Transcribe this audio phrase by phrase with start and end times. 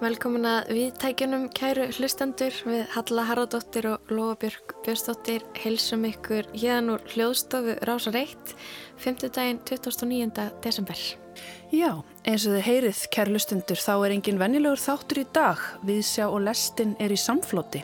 [0.00, 7.02] Velkomin að viðtækjunum kæru hlustendur við Halla Haraldóttir og Lofabjörg Björnsdóttir heilsum ykkur hérna úr
[7.12, 8.54] hljóðstofu Rásar 1
[8.96, 9.26] 5.
[9.28, 10.46] daginn 29.
[10.64, 11.02] desember.
[11.68, 11.90] Já,
[12.24, 16.24] eins og þið heyrið kæru hlustendur þá er engin vennilegur þáttur í dag við sjá
[16.30, 17.82] og lestin er í samflóti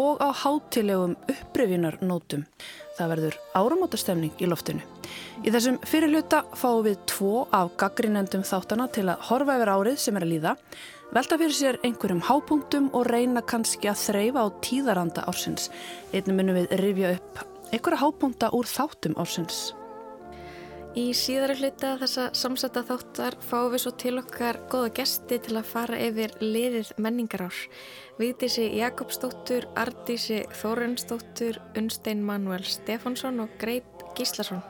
[0.00, 2.46] og á hátilegum upprifinarnótum.
[2.96, 4.80] Það verður áramótastemning í loftinu.
[5.44, 10.16] Í þessum fyrirluta fáum við tvo af gaggrinendum þáttana til að horfa yfir árið sem
[10.16, 10.54] er að líða
[11.10, 15.66] Velta fyrir sér einhverjum hápunktum og reyna kannski að þreyfa á tíðaranda ársins.
[16.14, 17.40] Einnig munum við rifja upp
[17.72, 19.72] einhverja hápunkta úr þáttum ársins.
[20.94, 25.68] Í síðara hluta þessa samsetta þáttar fáum við svo til okkar goða gesti til að
[25.72, 27.58] fara yfir liðið menningarár.
[28.18, 34.62] Vítísi Jakobsdóttur, Ardísi Þórensdóttur, Unstein Manuel Stefánsson og Greip Gíslason.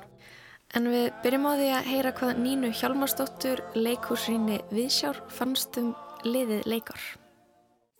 [0.73, 5.93] En við byrjum á því að heyra hvað Nínu Hjalmarsdóttur, leikúsrýni Viðsjár, fannstum
[6.25, 7.03] liðið leikar.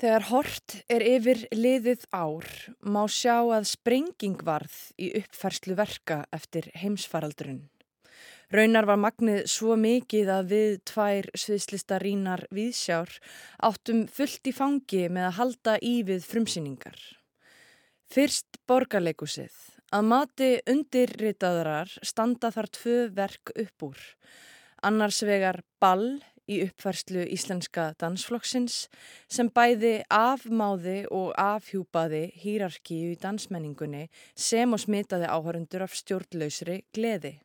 [0.01, 2.47] Þegar hort er yfir liðið ár
[2.81, 7.67] má sjá að sprenging varð í uppfærslu verka eftir heimsfaraldrun.
[8.51, 13.13] Raunar var magnið svo mikið að við tvær sviðslistarínar viðsjár
[13.69, 16.97] áttum fullt í fangi með að halda í við frumsýningar.
[18.11, 19.53] Fyrst borgarleikusið.
[19.95, 24.03] Að mati undirritaðarar standa þar tvö verk upp úr.
[24.83, 28.81] Annars vegar ball í uppfærslu íslenska dansflokksins
[29.31, 37.39] sem bæði afmáði og afhjúpaði hýrarkíu í dansmenningunni sem og smitaði áhörundur af stjórnlausri gleði.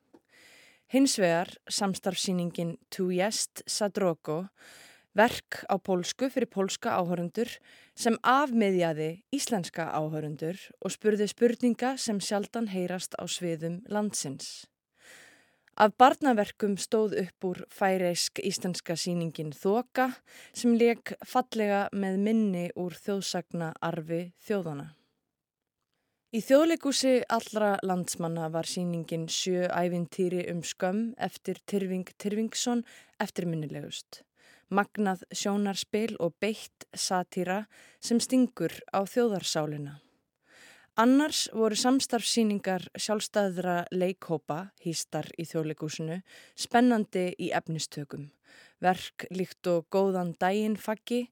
[0.94, 4.46] Hins vegar samstarfsýningin Tu Jest Sadroko,
[5.16, 7.50] verk á pólsku fyrir pólska áhörundur
[7.96, 14.68] sem afmiðjaði íslenska áhörundur og spurði spurninga sem sjaldan heyrast á sviðum landsins.
[15.76, 20.06] Af barnaverkum stóð upp úr færeisk íslenska síningin Þoka
[20.56, 24.94] sem leik fallega með minni úr þjóðsagna arfi þjóðana.
[26.32, 32.86] Í þjóðleikúsi allra landsmanna var síningin sjö ævintýri um skömm eftir Tyrfing Tyrfingsson
[33.20, 34.24] eftirminnilegust.
[34.72, 37.66] Magnað sjónarspil og beitt satýra
[38.00, 40.00] sem stingur á þjóðarsálina.
[40.96, 46.22] Annars voru samstarfsýningar sjálfstæðra leikhópa, hýstar í þjóðleikúsinu,
[46.56, 48.30] spennandi í efnistökum.
[48.80, 51.26] Verk líkt og góðan dægin faggi,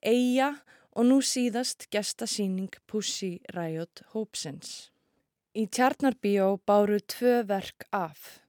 [0.00, 0.54] eiga
[0.96, 4.88] og nú síðast gestasýning Pussy Riot Hopesins.
[5.52, 8.40] Í Tjarnarbíó báru tvö verk af.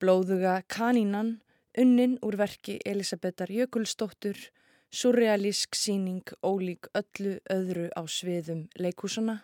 [0.00, 1.42] Blóðuga kanínan,
[1.76, 4.40] unnin úr verki Elisabetar Jökulsdóttur,
[4.88, 9.42] surrealísk síning ólík öllu öðru á sviðum leikúsana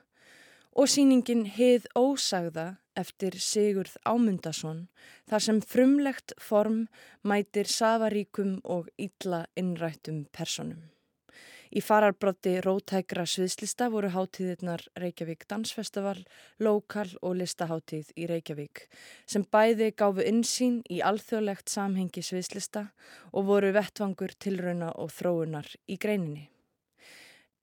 [0.75, 4.87] og síningin Hið ósagða eftir Sigurð Ámundason
[5.31, 6.87] þar sem frumlegt form
[7.23, 10.91] mætir safaríkum og illa innrættum personum.
[11.75, 16.21] Í fararbrotti rótækra sviðslista voru hátíðirnar Reykjavík Dansfestival,
[16.62, 18.85] Lokal og Listaháttíð í Reykjavík
[19.27, 22.89] sem bæði gáfu insýn í alþjóðlegt samhengi sviðslista
[23.33, 26.54] og voru vettvangur tilrauna og þróunar í greininni.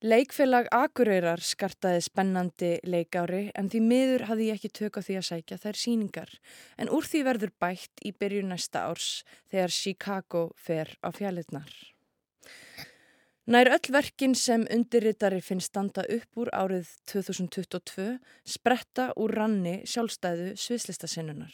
[0.02, 5.28] Leikfélag Akureyrar skartaði spennandi leikári en því miður hafði ég ekki tök á því að
[5.28, 6.32] sækja þær síningar
[6.82, 9.10] en úr því verður bætt í byrju næsta árs
[9.54, 11.70] þegar Chicago fer á fjallirnar.
[13.46, 18.08] Nær öll verkin sem undirritari finnst standa upp úr árið 2022
[18.58, 21.54] spretta úr ranni sjálfstæðu sviðslistasinnunar.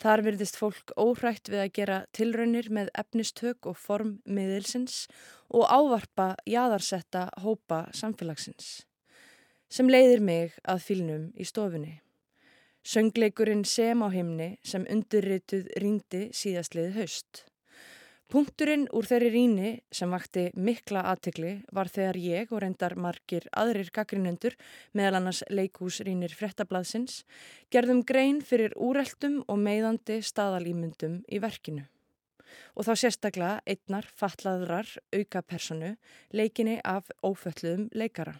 [0.00, 5.02] Þar virðist fólk óhrætt við að gera tilraunir með efnistök og form miðilsins
[5.52, 8.86] og ávarpa jaðarsetta hópa samfélagsins.
[9.68, 11.98] Sem leiðir mig að fylnum í stofunni.
[12.80, 17.44] Söngleikurinn sem á himni sem undirrituð ringdi síðastliðið haust.
[18.30, 23.90] Punkturinn úr þeirri ríni sem vakti mikla aðtegli var þegar ég og reyndar margir aðrir
[23.90, 24.54] gaggrinendur,
[24.94, 27.24] meðal annars leikúsrínir frettablaðsins,
[27.74, 31.88] gerðum grein fyrir úreltum og meiðandi staðalýmyndum í verkinu.
[32.78, 35.96] Og þá sérstaklega einnar fatlaðrar auka personu
[36.30, 38.38] leikinni af ófölluðum leikara.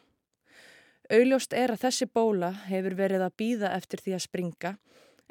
[1.10, 4.76] Auðljóst er að þessi bóla hefur verið að býða eftir því að springa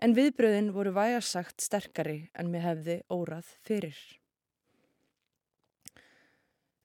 [0.03, 4.18] en viðbröðin voru vægarsagt sterkari en mér hefði órað fyrir.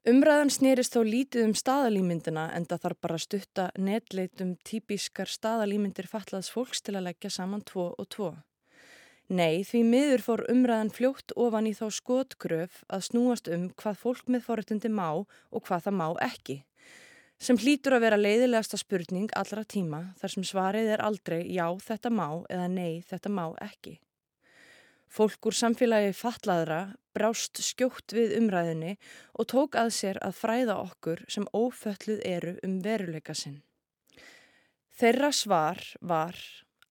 [0.04, 6.10] Umræðan snýrist þó lítið um staðalýmyndina en það þarf bara að stutta netleitum típiskar staðalýmyndir
[6.10, 8.28] fatlaðs fólks til að leggja saman tvo og tvo.
[9.32, 14.28] Nei, því miður fór umræðan fljótt ofan í þá skotgröf að snúast um hvað fólk
[14.28, 16.60] með forrættundi má og hvað það má ekki.
[17.40, 22.12] Sem hlýtur að vera leiðilegasta spurning allra tíma þar sem svarið er aldrei já þetta
[22.12, 24.02] má eða nei þetta má ekki.
[25.10, 26.80] Fólk úr samfélagi fatlaðra
[27.14, 28.96] brást skjótt við umræðinni
[29.38, 33.62] og tók að sér að fræða okkur sem ófölluð eru um veruleika sinn.
[34.94, 36.38] Þeirra svar var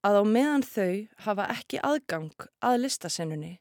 [0.04, 3.54] að á meðan þau hafa ekki aðgang að listasennunni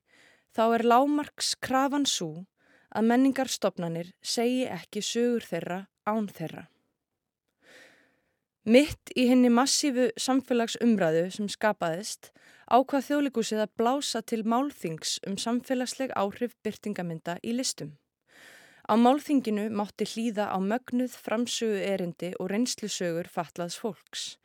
[0.54, 2.44] þá er lámarks krafan svo
[2.92, 6.66] að menningarstofnanir segi ekki sögur þeirra án þeirra.
[8.62, 12.28] Mitt í henni massífu samfélagsumræðu sem skapaðist
[12.70, 17.96] ákvað þjóðleikúsið að blása til málþings um samfélagsleg áhrif byrtingamynda í listum.
[18.86, 24.38] Á málþinginu mátti hlýða á mögnuð framsögu erindi og reynslusögur fatlaðs fólks.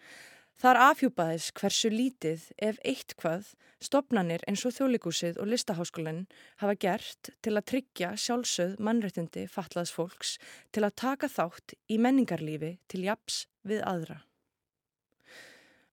[0.58, 3.52] Þar afhjúpaðis hversu lítið ef eitt hvað
[3.84, 6.24] stopnanir eins og þjóðleikúsið og listaháskólinn
[6.64, 10.32] hafa gert til að tryggja sjálfsögð mannrettindi fatlaðs fólks
[10.74, 14.24] til að taka þátt í menningarlífi til japs við aðra.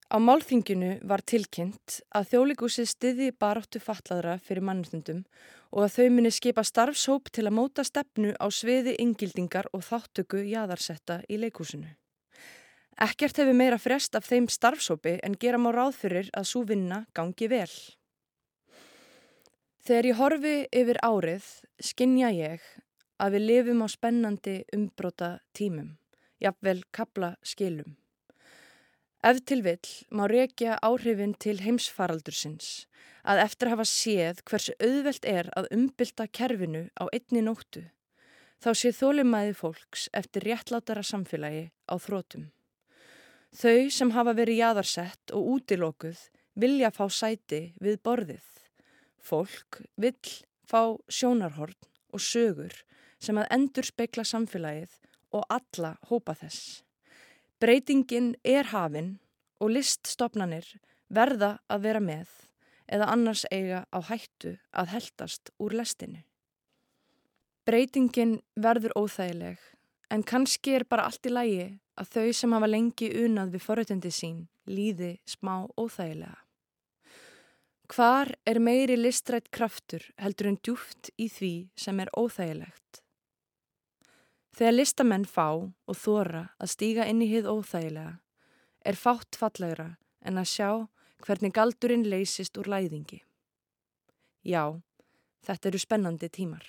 [0.08, 5.24] Á málþinginu var tilkynnt að þjóðleikúsið stiði baráttu fatlaðra fyrir mannrettindum
[5.74, 10.40] og að þau muni skipa starfshóp til að móta stefnu á sviði yngildingar og þáttöku
[10.46, 11.92] jæðarsetta í leikúsinu.
[13.02, 17.04] Ekkert hefur meira frest af þeim starfsópi en gera má ráð fyrir að svo vinna
[17.14, 17.70] gangi vel.
[19.84, 21.48] Þegar ég horfi yfir árið
[21.82, 22.62] skinnja ég
[23.18, 25.98] að við lifum á spennandi umbróta tímum,
[26.38, 27.98] jafnvel kabla skilum.
[29.24, 32.86] Ef til vill má reykja áhrifin til heimsfaraldursins
[33.24, 37.88] að eftir hafa séð hversu auðvelt er að umbylta kerfinu á einni nóttu,
[38.62, 42.53] þá sé þólimæði fólks eftir réttlátara samfélagi á þrótum.
[43.54, 46.18] Þau sem hafa verið jaðarsett og útilokuð
[46.58, 48.46] vilja fá sæti við borðið.
[49.22, 50.32] Fólk vill
[50.66, 51.76] fá sjónarhorn
[52.14, 52.74] og sögur
[53.22, 54.96] sem að endur speikla samfélagið
[55.34, 56.82] og alla hópa þess.
[57.62, 59.14] Breytingin er hafinn
[59.62, 60.66] og liststopnanir
[61.06, 62.34] verða að vera með
[62.90, 66.24] eða annars eiga á hættu að heldast úr lestinu.
[67.64, 69.62] Breytingin verður óþægileg
[70.10, 71.68] en kannski er bara allt í lægi
[72.00, 76.40] að þau sem hafa lengi unað við forrötundi sín líði smá óþægilega.
[77.94, 83.02] Hvar er meiri listrætt kraftur heldur en djúft í því sem er óþægilegt?
[84.54, 88.16] Þegar listamenn fá og þóra að stíga inn í hið óþægilega
[88.88, 89.94] er fátt fallegra
[90.24, 90.70] en að sjá
[91.24, 93.20] hvernig galdurinn leysist úr læðingi.
[94.44, 94.76] Já,
[95.44, 96.64] þetta eru spennandi tímar.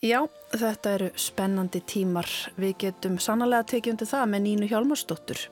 [0.00, 0.22] Já,
[0.56, 2.24] þetta eru spennandi tímar.
[2.56, 5.42] Við getum sannlega tekið undir það með Nínu Hjálmarsdóttur.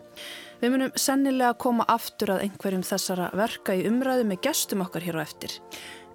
[0.63, 5.21] Við munum sennilega koma aftur að einhverjum þessara verka í umræðu með gestum okkar hér
[5.21, 5.59] á eftir.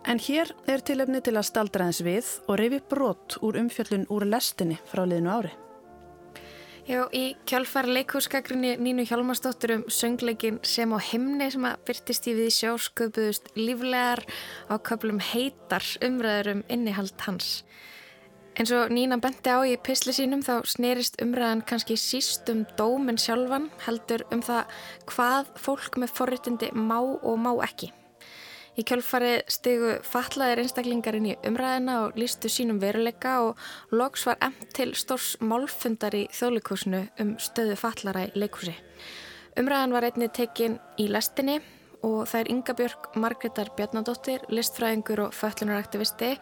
[0.09, 4.25] En hér er tilefni til að staldra eins við og reyfi brot úr umfjöllun úr
[4.25, 5.53] lestinni frá liðinu ári.
[6.89, 12.37] Já, í kjálfar leikúrskakrinni Nínu Hjálmarsdóttur um söngleikin sem á himni sem að byrtist í
[12.41, 14.25] við sjósköpuðust líflegar
[14.73, 17.59] á köplum heitar umræður um innihald hans.
[18.53, 23.17] En svo Nína benti á í pisli sínum þá snerist umræðan kannski síst um dóminn
[23.17, 24.75] sjálfan heldur um það
[25.09, 27.89] hvað fólk með forritindi má og má ekki.
[28.77, 33.59] Í kjölfari stegu fatlaðir einstaklingarinn í umræðina og lístu sínum veruleika og
[33.93, 38.73] loks var emt til stórs málfundar í þjóðleikúsinu um stöðu fatlara í leikúsi.
[39.57, 41.59] Umræðan var einni tekin í lestinni
[42.03, 46.33] og það er Inga Björg Margreðar Bjarnadóttir, listfræðingur og fötlunaraktivisti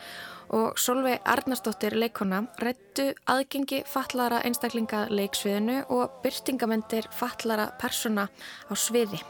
[0.57, 8.27] og Solveig Arnarsdóttir leikona rættu aðgengi fallara einstaklinga leiksviðinu og byrtingamendir fallara persona
[8.67, 9.21] á sviði.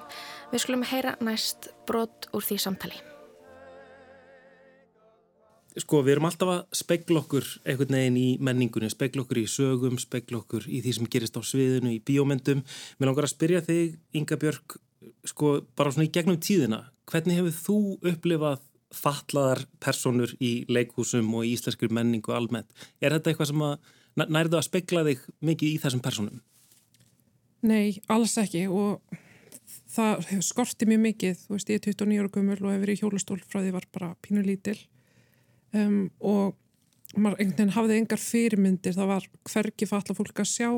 [0.51, 3.01] Við skulum heyra næst brot úr því samtali.
[5.79, 9.99] Sko við erum alltaf að spegla okkur einhvern veginn í menningunni, spegla okkur í sögum,
[10.01, 12.65] spegla okkur í því sem gerist á sviðinu, í bíómyndum.
[12.99, 14.75] Mér langar að spyrja þig, Inga Björg,
[15.27, 17.79] sko bara svona í gegnum tíðina, hvernig hefur þú
[18.11, 22.71] upplifað fatlaðar personur í leikhúsum og í íslenskur menningu almennt?
[22.99, 23.91] Er þetta eitthvað sem að
[24.27, 26.41] nærðu að spegla þig mikið í þessum personum?
[27.61, 29.19] Nei, alls ekki og
[29.91, 33.01] það skorti mjög mikið, þú veist ég er 29 ára gummul og hefur verið í
[33.01, 34.77] hjólastól frá því var bara pínu lítil
[35.75, 36.57] um, og
[37.15, 40.69] maður einhvern veginn hafði engar fyrirmyndir, það var hvergi fatla fólk að sjá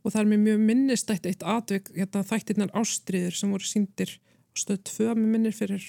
[0.00, 4.16] og það er mér mjög minnistætt eitt atvik hérna, þættirnar ástriðir sem voru síndir
[4.56, 5.84] stöð tvö með minnir fyrir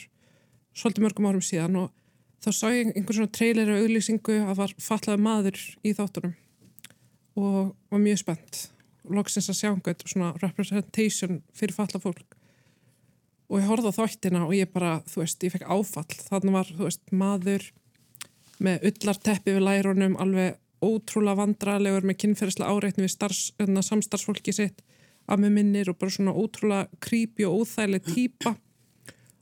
[0.78, 1.80] svolítið mörgum árum síðan.
[1.84, 1.90] Og
[2.44, 6.38] þá sá ég einhvern svona trailer og auglýsingu að var fallaði maður í þáttunum
[7.40, 8.62] og var mjög spennt.
[9.12, 12.38] Loksins að sjá einhvern svona representation fyrir fallað fólk.
[13.52, 16.20] Og ég horfði á þáttina og ég bara, þú veist, ég fekk áfall.
[16.28, 17.66] Þannig var, þú veist, maður
[18.62, 24.82] með ullarteppi við lærunum alveg ótrúlega vandralegur með kynferðislega áreitni við starfs, hérna, samstarfsfólki sitt
[25.30, 28.56] að með minnir og bara svona ótrúlega creepy og óþægileg týpa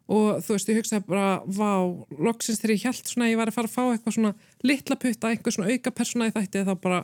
[0.09, 1.71] og þú veist, ég hugsaði bara vá,
[2.17, 4.31] loksins þegar ég held svona að ég var að fara að fá eitthvað svona
[4.65, 7.01] litla putta, einhver svona auka persóna í þætti þá bara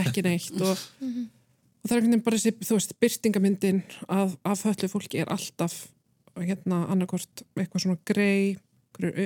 [0.00, 0.60] ekki neitt.
[0.62, 5.24] Og, og það er einhvern veginn bara þessi, þú veist, byrtingamyndin af, af höllu fólki
[5.24, 5.80] er alltaf
[6.38, 8.54] hérna annarkort eitthvað svona grei,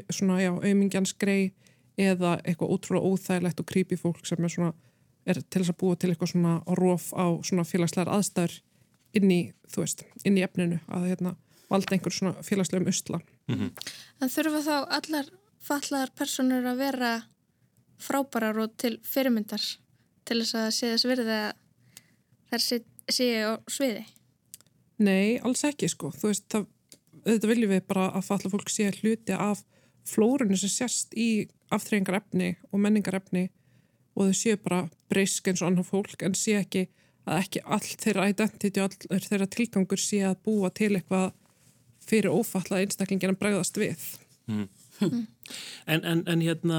[0.08, 1.52] svona já, auðmingjans grei
[1.98, 4.72] eða eitthvað ótrúlega óþægilegt og creepy fólk sem er svona,
[5.26, 8.60] er til þess að búa til eitthvað svona róf á svona félagslegar aðstæður
[9.18, 9.40] inn í,
[9.72, 11.34] þú veist, inn í efninu að hérna
[11.68, 13.20] valda einhver svona félagslegum usla.
[13.48, 13.70] Mm -hmm.
[14.20, 15.26] En þurfa þá allar
[15.58, 17.12] fallaðar personur að vera
[17.98, 19.64] frábærar og til fyrirmyndar
[20.24, 21.52] til þess að sé þess virði að
[22.50, 22.64] þær
[23.10, 24.04] séu á sviði?
[24.98, 26.10] Nei, alls ekki sko.
[26.10, 26.66] Þú veist, það,
[27.24, 29.62] þetta viljum við bara að falla fólk sé hluti af
[30.08, 33.48] flórunni sem sérst í aftreyingarefni og menningarefni
[34.18, 36.86] og þau séu bara breysk eins og annar fólk en sé ekki
[37.28, 41.30] að ekki all þeirra identity og all þeirra tilgangur sé að búa til eitthvað
[42.08, 44.04] fyrir ófalla einstaklingin að bregðast við.
[44.48, 44.66] Mm.
[44.98, 45.24] Mm.
[45.86, 46.78] En, en, en hérna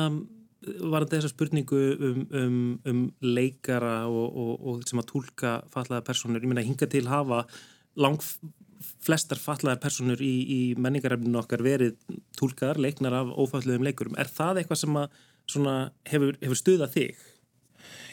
[0.59, 2.57] var þetta þessa spurningu um, um,
[2.89, 7.45] um leikara og, og, og sem að tólka fallaða personur, ég minna hinga til hafa
[7.99, 8.19] lang
[9.03, 11.97] flestar fallaðar personur í, í menningarefninu okkar verið
[12.39, 14.17] tólkaðar, leiknar af ófalluðum leikurum.
[14.19, 14.99] Er það eitthvað sem
[16.09, 17.25] hefur, hefur stuðað þig?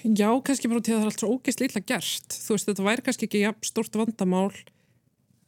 [0.06, 2.38] Já, kannski bara til að það er allt svo ógeist lilla gert.
[2.38, 4.50] Þú veist, þetta væri kannski ekki ja, stort vandamál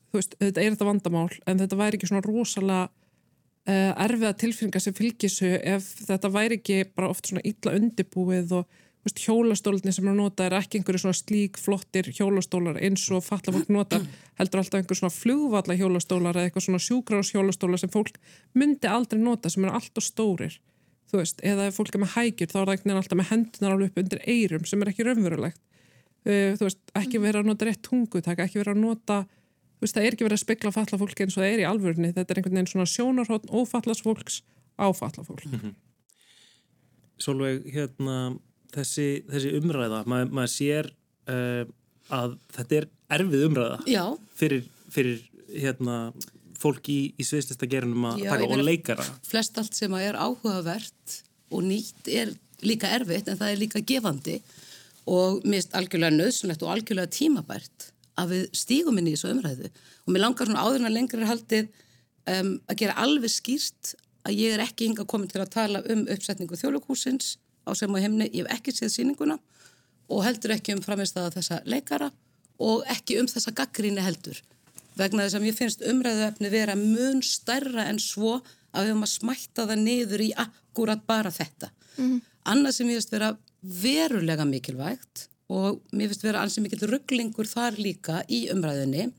[0.09, 4.85] þú veist, þetta er þetta vandamál en þetta væri ekki svona rosalega uh, erfiða tilfinningar
[4.85, 8.79] sem fylgisu ef þetta væri ekki bara oft svona illa undibúið og
[9.09, 13.55] veist, hjólastólinni sem maður nota er ekki einhverju svona slík flottir hjólastólar eins og falla
[13.57, 14.01] fólk nota
[14.39, 18.21] heldur alltaf einhverju svona flugvalla hjólastólar eða eitthvað svona sjúgrás hjólastólar sem fólk
[18.55, 20.61] myndi aldrei nota sem er alltaf stórir
[21.09, 23.75] þú veist, eða ef fólk er með hægjur þá er það eitthvað alltaf með hendunar
[23.75, 25.61] alveg upp undir eirum sem er ekki raunverulegt.
[26.29, 29.19] Þú veist, ekki vera að nota rétt tungutak, ekki vera að nota
[29.81, 32.13] veist, það er ekki verið að spekla falla fólki eins og það er í alvörni,
[32.17, 34.41] þetta er einhvern veginn svona sjónarhótt ófallast fólks
[34.77, 35.47] á falla fólk.
[35.47, 35.75] Mm -hmm.
[37.19, 38.37] Solveig, hérna
[38.75, 40.91] þessi, þessi umræða, Ma, maður sér
[41.31, 41.65] uh,
[42.15, 44.03] að þetta er erfið umræða Já.
[44.39, 45.99] fyrir, fyrir hérna
[46.59, 49.07] fólk í, í sviðslista gerunum að Já, taka og leikara.
[49.27, 51.19] Flest allt sem er áhugavert
[51.55, 52.35] og nýtt er
[52.67, 54.39] líka erfitt en það er líka gefandi
[55.09, 60.11] og mist algjörlega nöðsynlegt og algjörlega tímabært að við stígum inn í þessu umræðu og
[60.13, 61.69] mér langar svona áður en að lengra er haldið
[62.35, 63.95] um, að gera alveg skýrt
[64.27, 67.37] að ég er ekki hinga komin til að tala um uppsetningu þjóðlökhúsins
[67.69, 69.39] á sem og heimni, ég hef ekki séð síninguna
[70.09, 72.11] og heldur ekki um framistæða þessa leikara
[72.59, 74.41] og ekki um þessa gaggríni heldur
[74.99, 78.39] vegna þess að mér finnst umræðuefni vera mun stærra en svo
[78.73, 81.71] að við höfum að smætta það niður í akkurat bara þetta.
[81.97, 82.21] Mm -hmm.
[82.53, 83.37] Annað sem ég veist vera
[83.83, 89.11] verulega mikilvægt og mér finnst vera ansið mikill rugglingur þar líka í umræðinni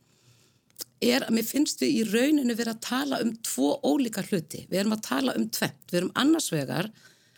[1.01, 4.65] er að mér finnst við í rauninu vera að tala um tvo ólíka hluti.
[4.69, 5.85] Við erum að tala um tvent.
[5.91, 6.91] Við erum annars vegar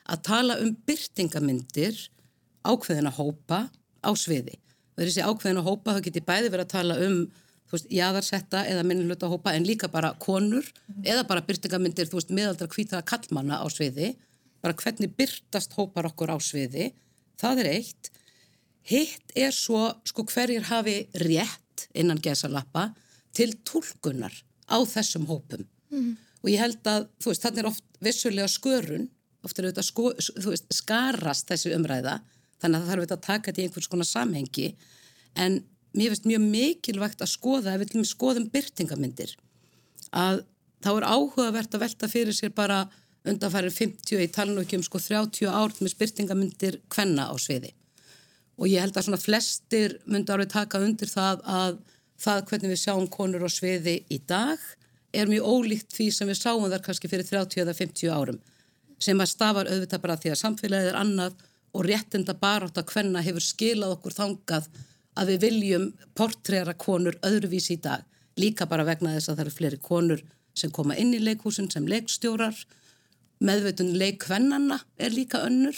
[0.10, 1.98] að tala um byrtingamindir
[2.66, 3.68] ákveðina hópa
[4.02, 4.58] á sviði.
[4.96, 7.18] Það er þessi ákveðina hópa, það getur bæði verið að tala um
[7.72, 11.06] veist, jáðarsetta eða minnuluta hópa en líka bara konur mm -hmm.
[11.12, 14.16] eða bara byrtingamindir, þú veist, miðaldra kvítaða kallmanna á sviði.
[14.62, 16.92] Bara hvernig byrtast hópar okkur á sviði.
[17.38, 18.12] Það er eitt.
[18.84, 22.94] Hitt er svo sko hverjir hafi rétt innan gesalappa
[23.34, 24.34] til tólkunar
[24.72, 26.12] á þessum hópum mm.
[26.44, 29.10] og ég held að þú veist þannig er oft vissulega skörun
[29.46, 30.12] oft er auðvitað sko,
[30.74, 32.20] skarast þessi umræða
[32.62, 34.68] þannig að það þarf auðvitað að taka þetta í einhvers konar samhengi.
[35.42, 35.60] En
[35.98, 39.36] mér finnst mjög mikilvægt að skoða ef við viljum skoðum byrtingamindir
[40.12, 40.44] að
[40.84, 42.84] þá er áhugavert að velta fyrir sér bara
[43.28, 47.74] undanfærir 50 í talnokjum sko 30 ár með byrtingamindir hvenna á sviði.
[48.62, 51.82] Og ég held að svona flestir myndi árið taka undir það að
[52.22, 54.62] það hvernig við sjáum konur á sviði í dag
[55.12, 58.40] er mjög ólíkt því sem við sáum þar kannski fyrir 30 eða 50 árum
[59.02, 61.40] sem að stafar auðvitað bara því að samfélagið er annað
[61.72, 64.68] og réttinda barátt að hvenna hefur skilað okkur þangað
[65.20, 68.04] að við viljum portræra konur öðruvís í dag.
[68.40, 70.24] Líka bara vegna þess að það eru fleiri konur
[70.58, 72.56] sem koma inn í leikhúsin sem leikstjórar.
[73.42, 75.78] Meðveitun leikkvennanna er líka önnur.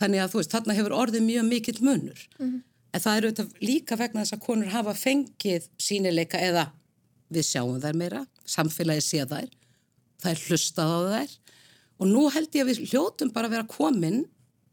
[0.00, 2.28] Þannig að þú veist, þarna hefur orðið mjög mikill munur.
[2.38, 2.62] Mm -hmm.
[2.92, 6.72] en það eru líka vegna þess að konur hafa fengið sínileika eða
[7.30, 9.48] við sjáum þær meira samfélagi sé þær
[10.30, 11.30] er hlustað á þær
[12.02, 14.24] og nú held ég að við hljótum bara að vera komin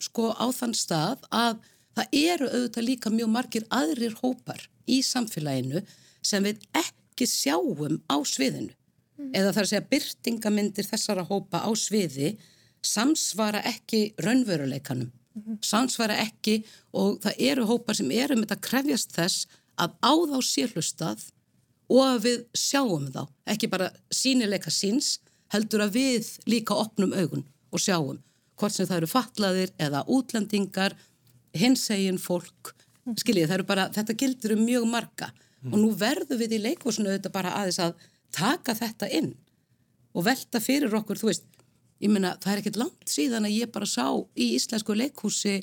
[0.01, 1.61] sko á þann stað að
[1.99, 5.83] það eru auðvitað líka mjög margir aðrir hópar í samfélaginu
[6.25, 8.73] sem við ekki sjáum á sviðinu.
[9.19, 9.33] Mm.
[9.35, 12.37] eða þar að segja byrtingamindir þessara hópa á sviði
[12.85, 15.09] samsvara ekki raunveruleikanum.
[15.63, 16.61] Samsvara ekki
[16.95, 21.25] og það eru hópar sem eru með þetta krefjast þess að á þá sé hlustað
[21.89, 25.17] og að við sjáum þá, ekki bara sínileika síns,
[25.53, 28.19] heldur að við líka opnum augun og sjáum
[28.59, 30.95] hvort sem það eru fatlaðir eða útlendingar,
[31.55, 32.73] hinsegin fólk,
[33.15, 35.29] skiljið, það eru bara, þetta gildur um mjög marga.
[35.59, 35.73] Mm.
[35.73, 39.33] og nú verðum við í leikvúsinu auðvitað bara aðeins að taka þetta inn
[40.15, 41.49] og velta fyrir okkur, þú veist,
[41.99, 44.05] ég meina það er ekkert langt síðan að ég bara sá
[44.39, 45.57] í íslensku leikhúsi,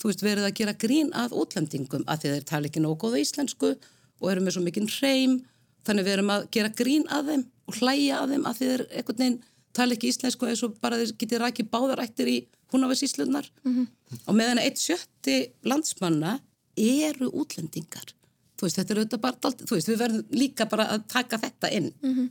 [0.00, 3.74] þú veist, verið að gera grín að útlendingum að þeir tala ekki nógu góða íslensku
[3.76, 5.36] og eru með svo mikinn hreim,
[5.84, 9.18] þannig við erum að gera grín að þeim og hlæja að þeim að þeir einhvern
[9.18, 9.40] veginn
[9.76, 12.38] tala ekki íslensku eins og bara þeir getið rækið báðarættir í
[12.72, 13.86] húnafæsíslunar mm -hmm.
[14.26, 16.40] og meðan eitt sjötti landsmanna
[16.76, 18.14] eru útlendingar
[18.56, 21.70] þú veist, þetta er auðvitað bara þú veist, við verðum líka bara að taka þetta
[21.70, 22.30] inn mm -hmm.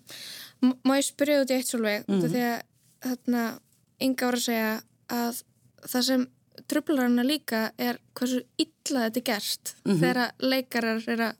[0.85, 2.31] Má ég spyrja út í eitt svolveg mm -hmm.
[2.31, 2.61] þegar
[3.01, 3.59] þarna
[3.99, 5.43] ynga ára að segja að
[5.87, 6.27] það sem
[6.67, 9.99] tröflar hana líka er hversu illa þetta er gert mhm.
[9.99, 11.35] þegar leikarar er að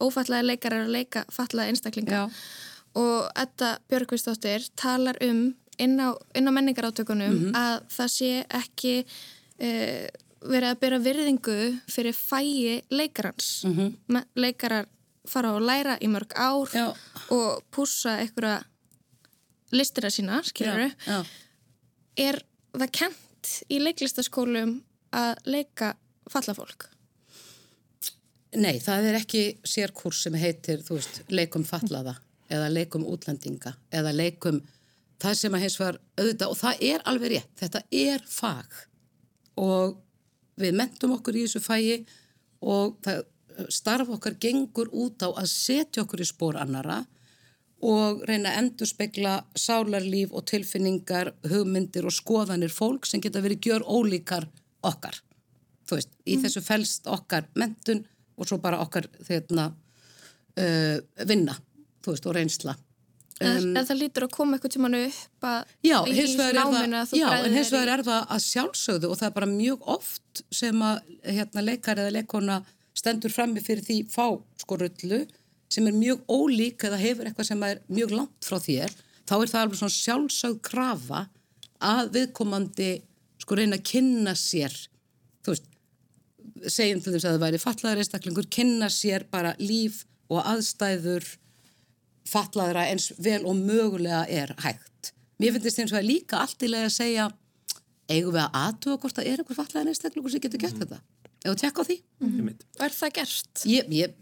[0.00, 2.30] ófallaði leikarar að leika fallaði einstaklinga Já
[2.96, 7.56] og Edda Björgvistóttir talar um inn á, á menningarátökunum mm -hmm.
[7.56, 10.06] að það sé ekki uh,
[10.40, 14.24] verið að byrja virðingu fyrir fæi leikarans mm -hmm.
[14.34, 14.86] leikarar
[15.28, 16.94] fara að læra í mörg ár já.
[17.30, 18.64] og púsa einhverja
[19.72, 20.92] listina sína, skilur
[22.16, 25.96] er það kent í leiklistaskólum að leika
[26.30, 26.88] fallafólk?
[28.56, 32.16] Nei, það er ekki sérkurs sem heitir, þú veist, leikum fallaða
[32.52, 34.60] eða leikum útlendinga eða leikum
[35.22, 38.80] það sem að hins var auðvitað og það er alveg rétt, þetta er fag
[39.60, 39.96] og
[40.60, 41.98] við mentum okkur í þessu fægi
[42.64, 43.22] og það,
[43.72, 47.02] starf okkar gengur út á að setja okkur í spór annara
[47.86, 53.68] og reyna að endur spekla sálarlíf og tilfinningar, hugmyndir og skoðanir fólk sem geta verið
[53.68, 54.48] gjör ólíkar
[54.86, 55.18] okkar.
[55.86, 56.44] Þú veist, í mm.
[56.44, 58.02] þessu fælst okkar mentun
[58.36, 60.96] og svo bara okkar þeirna uh,
[61.28, 61.56] vinna
[62.06, 62.76] þú veist, og reynsla.
[63.44, 66.22] En um, það lítur að koma eitthvað tímanu upp að já, í
[66.56, 69.28] náminu að þú já, bræðir Já, en hins vegar er það að sjálfsögðu og það
[69.28, 72.56] er bara mjög oft sem að hérna, leikar eða leikona
[72.96, 74.24] stendur frammi fyrir því fá
[74.62, 75.20] sko rullu
[75.68, 79.52] sem er mjög ólík eða hefur eitthvað sem er mjög langt frá þér þá er
[79.52, 81.22] það alveg svona sjálfsögð krafa
[81.84, 82.90] að viðkomandi
[83.42, 84.74] sko reyna að kynna sér
[85.44, 85.66] þú veist,
[86.72, 91.26] segjum til þess að það væri fallaður einstaklingur, kynna sér bara líf og aðstæður
[92.26, 95.12] fatlaðra eins vel og mögulega er hægt.
[95.40, 97.26] Mér finnst eins og að líka allt í lega að segja
[98.08, 100.84] eigum við að aðtuga hvort það er einhver fatlaðin einstaklingur sem getur gert mm.
[100.84, 101.00] þetta.
[101.46, 101.96] Eða tjekka á því.
[102.22, 102.66] Mm -hmm.
[102.86, 103.64] Er það gert?
[103.66, 104.14] Ég, ég,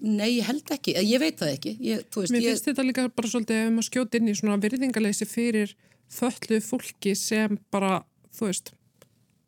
[0.00, 0.96] nei, ég held ekki.
[0.96, 1.76] Ég veit það ekki.
[1.80, 5.28] Ég, veist, Mér finnst þetta líka bara svolítið um að skjóta inn í svona virðingaleysi
[5.28, 5.76] fyrir
[6.12, 8.04] þöllu fólki sem bara,
[8.36, 8.72] þú veist,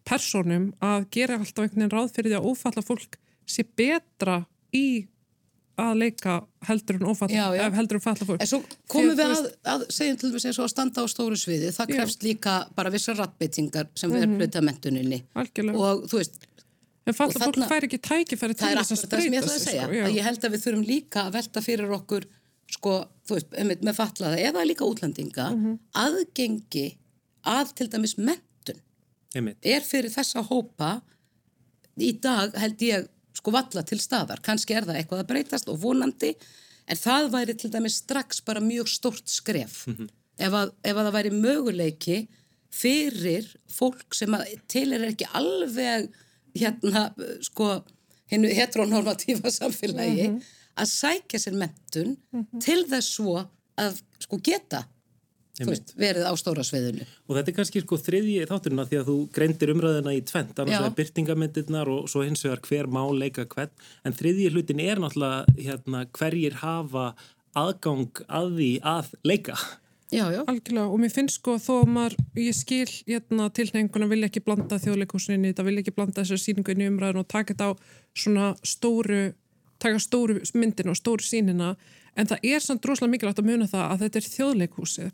[0.09, 3.19] personum að gera alltaf einhvern veginn ráð fyrir því að ófalla fólk
[3.49, 5.07] sé betra í
[5.79, 6.35] að leika
[6.67, 8.61] heldur en ófall ef heldur en falla fólk en svo
[8.91, 12.29] komum við að, að segjum til þess að standa á stóru sviði það krefst já.
[12.29, 14.43] líka bara vissar rattbyttingar sem við erum mhm.
[14.43, 15.21] hluta mentuninni
[15.75, 16.41] og þú veist
[17.09, 20.65] en falla fólk fær ekki tækifæri til þess að streyta sko, ég held að við
[20.67, 22.27] þurfum líka að velta fyrir okkur
[22.69, 22.95] sko,
[23.29, 25.79] þú veist, með, með fallaða eða líka útlandinga mm -hmm.
[26.05, 26.89] aðgengi
[27.49, 28.83] að til dæmis mentun
[29.35, 29.59] Einmitt.
[29.63, 30.99] er fyrir þessa hópa
[31.97, 33.09] í dag held ég
[33.39, 34.43] sko valla til staðar.
[34.45, 36.35] Kanski er það eitthvað að breytast og vonandi
[36.89, 39.87] en það væri til dæmis strax bara mjög stort skref.
[39.87, 40.09] Mm -hmm.
[40.39, 42.19] ef, að, ef að það væri möguleiki
[42.71, 44.37] fyrir fólk sem
[44.69, 46.11] til er ekki alveg
[46.59, 47.09] hérna
[47.45, 47.83] sko
[48.29, 50.43] hennu heteronormatífa samfélagi mm -hmm.
[50.77, 52.61] að sækja sér mentun mm -hmm.
[52.61, 53.45] til þess svo
[53.77, 54.85] að sko geta
[55.67, 57.07] veist, verið á stóra sviðinu.
[57.27, 60.61] Og þetta er kannski sko þriðji þátturinn að því að þú greindir umræðina í tvent,
[60.63, 63.75] annars er byrtingamindirnar og svo hins vegar hver má leika hvern,
[64.07, 67.11] en þriðji hlutin er náttúrulega hérna, hverjir hafa
[67.59, 69.59] aðgang að því að leika.
[70.09, 70.41] Já, já.
[70.49, 70.89] Algjörlega.
[70.89, 75.53] Og mér finnst sko þó að maður, ég skil hérna tilnefinguna vilja ekki blanda þjóðleikúsinni,
[75.53, 77.73] það vilja ekki blanda þessar síningu inn í umræðinu og taka þetta á
[78.17, 79.21] svona stóru,
[79.83, 81.75] taka stóru myndinu og stóru sínina
[82.17, 85.11] en það er samt droslega mikilvægt að muna það að þetta er þjóðleikúsið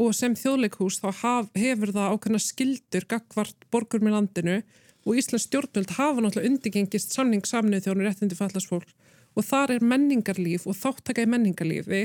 [0.00, 4.56] og sem þjóðleikhús þá haf, hefur það ákveðna skildur gagvart borgur með landinu
[5.04, 8.96] og Íslands stjórnvöld hafa náttúrulega undirgengist samning samnið þjónu réttindi fallasfólk
[9.36, 12.02] og þar er menningarlíf og þáttaka í menningarlífi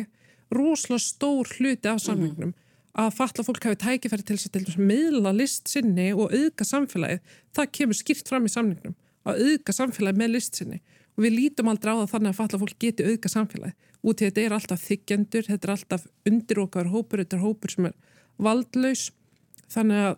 [0.53, 2.53] rosalega stór hluti af samningnum.
[2.53, 2.61] Mm
[2.95, 7.71] að falla fólk hafi tækifæri til þess að meðla list sinni og auðga samfélagið, það
[7.77, 8.95] kemur skýrt fram í samningnum
[9.27, 10.79] að auðga samfélagið með list sinni.
[11.15, 14.27] Og við lítum aldrei á það þannig að falla fólk geti auðga samfélagið út í
[14.27, 17.95] þetta er alltaf þykjendur, þetta er alltaf undirokkar hópur, þetta er hópur sem er
[18.41, 19.09] valdlaus.
[19.73, 20.15] Þannig að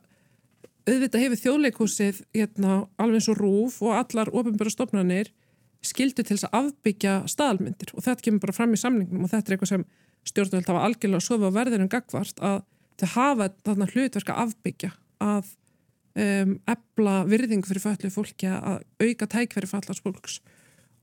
[0.88, 5.32] auðvitað hefur þjóðleikúsið hérna, alveg eins og rúf og allar ofinbæra stofnanir
[5.86, 7.94] skildu til þess að afbyggja staðalmyndir.
[7.96, 9.86] Og þetta kemur bara fram í samningum og þetta er eitthvað sem
[10.28, 12.60] stjórnvöld hafa algjörlega að sofa á verðinum gagvart að
[12.98, 14.92] þau hafa þarna hlutverk að afbyggja
[15.24, 15.52] að
[16.18, 20.40] um, ebla virðingu fyrir föllu fólki að auka tækveri fallars fólks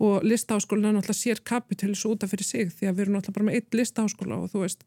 [0.03, 3.49] og listaháskólinn er náttúrulega sér kapitulis útaf fyrir sig því að við erum náttúrulega bara
[3.49, 4.87] með eitt listaháskóla og þú veist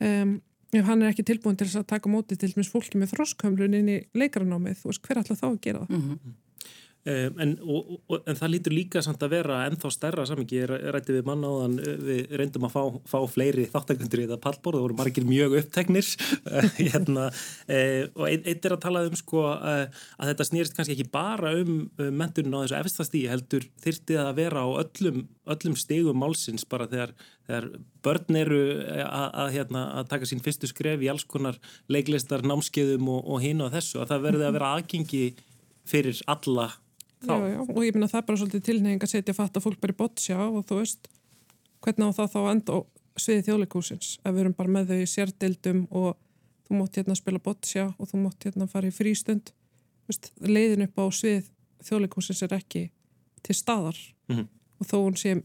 [0.00, 0.34] um,
[0.76, 3.78] ef hann er ekki tilbúin til þess að taka móti til dæmis fólki með þróskömmlun
[3.78, 6.34] inn í leikaranámið, þú veist hver alltaf þá að gera það mm -hmm.
[7.06, 10.70] Um, en, og, og, en það lítur líka samt að vera ennþá stærra samingi, ég
[10.90, 12.80] rætti við manna á þann við reyndum að fá,
[13.12, 16.08] fá fleiri þáttakundur í þetta pallbór, það voru margir mjög uppteknir.
[16.80, 17.28] Hérna,
[17.70, 17.78] e,
[18.10, 19.84] og eitt ein er að tala um sko að,
[20.18, 24.64] þetta snýrist kannski ekki bara um, um menturinn á þessu efstastíi heldur þyrti að vera
[24.66, 25.20] á öllum,
[25.54, 27.12] öllum stegum málsins bara þegar,
[27.46, 27.68] þegar
[28.02, 28.58] börn eru
[29.04, 33.46] að, að, hérna, að taka sín fyrstu skref í alls konar leiklistar, námskeiðum og, og
[33.46, 35.22] hinn og þessu, að það verði að vera aðgengi
[35.86, 36.66] fyrir alla
[37.26, 39.80] Já, já, og ég minna það er bara svolítið tilneying að setja fatt að fólk
[39.80, 41.08] bara í bottsjá og þú veist
[41.84, 42.78] hvernig á það þá enda
[43.16, 46.16] sviði þjóðleikúsins ef við erum bara með þau í sérdildum og
[46.66, 49.52] þú mótt hérna að spila bottsjá og þú mótt hérna að fara í frístund
[50.06, 51.50] veist, leiðin upp á svið
[51.86, 52.88] þjóðleikúsins er ekki
[53.46, 54.48] til staðar mm -hmm.
[54.80, 55.42] og þó hún sé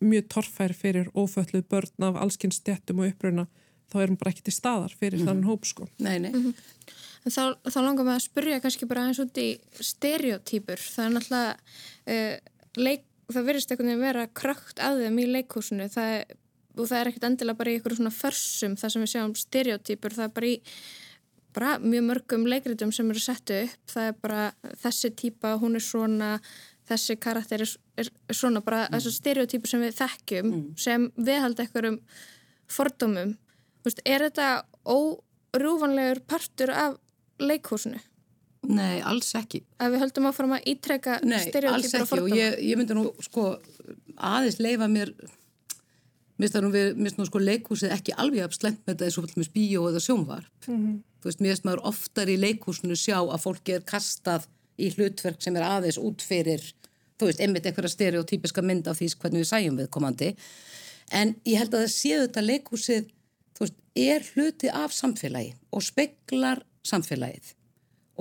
[0.00, 3.46] mjög torfær fyrir ófölluð börn af allskinn stjættum og uppröuna
[3.92, 5.28] þá er hún bara ekki til staðar fyrir mm -hmm.
[5.28, 5.88] þannig hóp sko.
[5.98, 6.32] Nei, nei.
[6.32, 6.54] Mm -hmm.
[7.26, 9.48] Þá, þá langar maður að spurja kannski bara eins út í
[9.82, 10.78] stereotýpur.
[10.78, 11.78] Það er náttúrulega,
[12.14, 16.36] uh, leik, það verðist einhvern veginn vera krökt að þeim í leikhúsinu það er,
[16.76, 20.14] og það er ekkert endilega bara í einhverju svona försum það sem við sjáum stereotýpur,
[20.14, 20.56] það er bara í
[21.56, 23.90] bara mjög mörgum leikritum sem eru settu upp.
[23.90, 24.42] Það er bara
[24.84, 26.30] þessi típa, hún er svona,
[26.86, 28.98] þessi karakter er, er svona, bara mm.
[28.98, 30.66] þessu stereotýpur sem við þekkjum mm.
[30.80, 31.98] sem viðhalda einhverjum
[32.70, 33.34] fordómum.
[33.86, 34.50] Veist, er þetta
[34.84, 37.00] órúvanlegur partur af
[37.42, 38.00] leikhúsinu?
[38.66, 39.62] Nei, alls ekki.
[39.78, 41.72] Að við höldum að fara að ítrekka stereotypur og fordóma?
[41.72, 43.48] Nei, alls ekki og ég, ég myndi nú sko
[44.16, 45.12] aðeins leifa mér
[46.36, 50.02] mér finnst nú sko leikhúsið ekki alveg afslengt með þetta eins og með spíó eða
[50.04, 50.66] sjónvarp.
[50.66, 50.96] Mm -hmm.
[51.20, 54.46] Þú veist, mér finnst maður oftar í leikhúsinu sjá að fólki er kastað
[54.76, 56.60] í hlutverk sem er aðeins út fyrir,
[57.18, 60.36] þú veist, einmitt eitthvað stereotypiska mynd af því hvernig við sæjum við komandi.
[61.10, 63.04] En ég held að það séu þetta leikhúsið,
[63.54, 67.54] þú veist, er hluti af samfélagi og speklar samfélagið.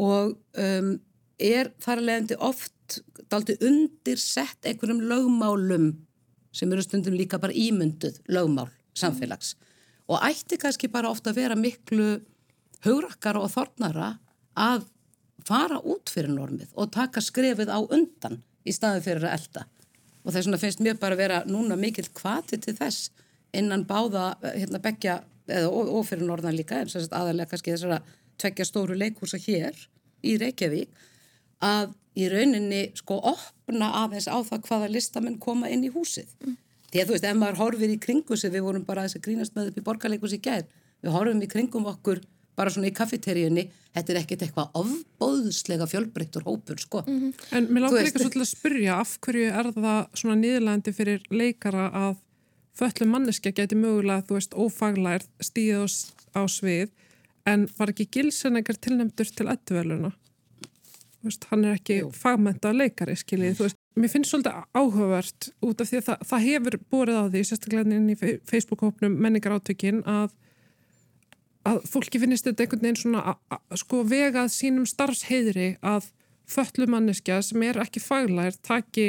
[0.01, 0.95] Og um,
[1.39, 2.99] er þar að leiðandi oft
[3.31, 5.91] daldi undir sett einhverjum lögmálum
[6.55, 9.55] sem eru stundum líka bara ímynduð lögmál samfélags.
[10.07, 12.19] Og ætti kannski bara ofta að vera miklu
[12.85, 14.15] hugrakkara og þornara
[14.55, 14.85] að
[15.45, 19.65] fara út fyrir normið og taka skrefið á undan í staði fyrir að elda
[20.25, 23.11] og þess vegna finnst mér bara að vera núna mikill kvati til þess
[23.55, 28.01] innan báða hérna begja eða og, og fyrir norðan líka aðalega kannski þessara
[28.41, 29.77] tvekja stóru leikúsa hér
[30.25, 30.89] í Reykjavík
[31.63, 36.29] að í rauninni sko opna aðeins á það hvaða listamenn koma inn í húsið.
[36.43, 36.55] Mm.
[36.91, 39.25] Því að þú veist, ef maður horfir í kringu sig, við vorum bara þess að
[39.27, 40.63] grínast með upp í borgarleikus í gær,
[41.03, 42.21] við horfum í kringum okkur
[42.55, 43.65] bara svona í kaffeteríunni,
[43.97, 47.01] þetta er ekkert eitthvað ofbóðslega fjölbreyttur hópur, sko.
[47.03, 47.33] Mm -hmm.
[47.57, 51.89] En mér langar eitthvað svolítið að spyrja af hverju er það svona nýðlandi fyrir leikara
[51.91, 52.15] að
[52.79, 55.83] föllum manneskja geti mögulega, þú veist, ófaglært stíð
[56.31, 56.89] á svið
[57.45, 60.13] en var ekki Gilsen ekkert tilnæmdur til ættuveluna
[61.49, 65.99] hann er ekki fagmenta leikari skiljið, þú veist, mér finnst svolítið áhugavert út af því
[65.99, 68.17] að það, það hefur búið á því, sérstaklega inn í
[68.51, 70.35] Facebook-hópnum menningar átökin að
[71.65, 76.11] að fólki finnist þetta einhvern veginn svona að, að, sko vegað sínum starfsheyðri að
[76.51, 79.07] föllumanneskja sem er ekki faglær taki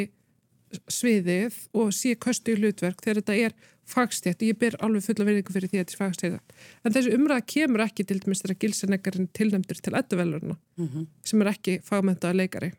[0.88, 5.26] sviðið og sé köstu í hlutverk þegar þetta er fagstjætt og ég ber alveg fulla
[5.28, 8.58] verðingu fyrir því að þetta er fagstjætt en þessu umræða kemur ekki til dæmis þegar
[8.64, 11.06] gilseneggarinn tilnæmdur til edduvelurna mm -hmm.
[11.24, 12.72] sem er ekki fagmentaða leikari.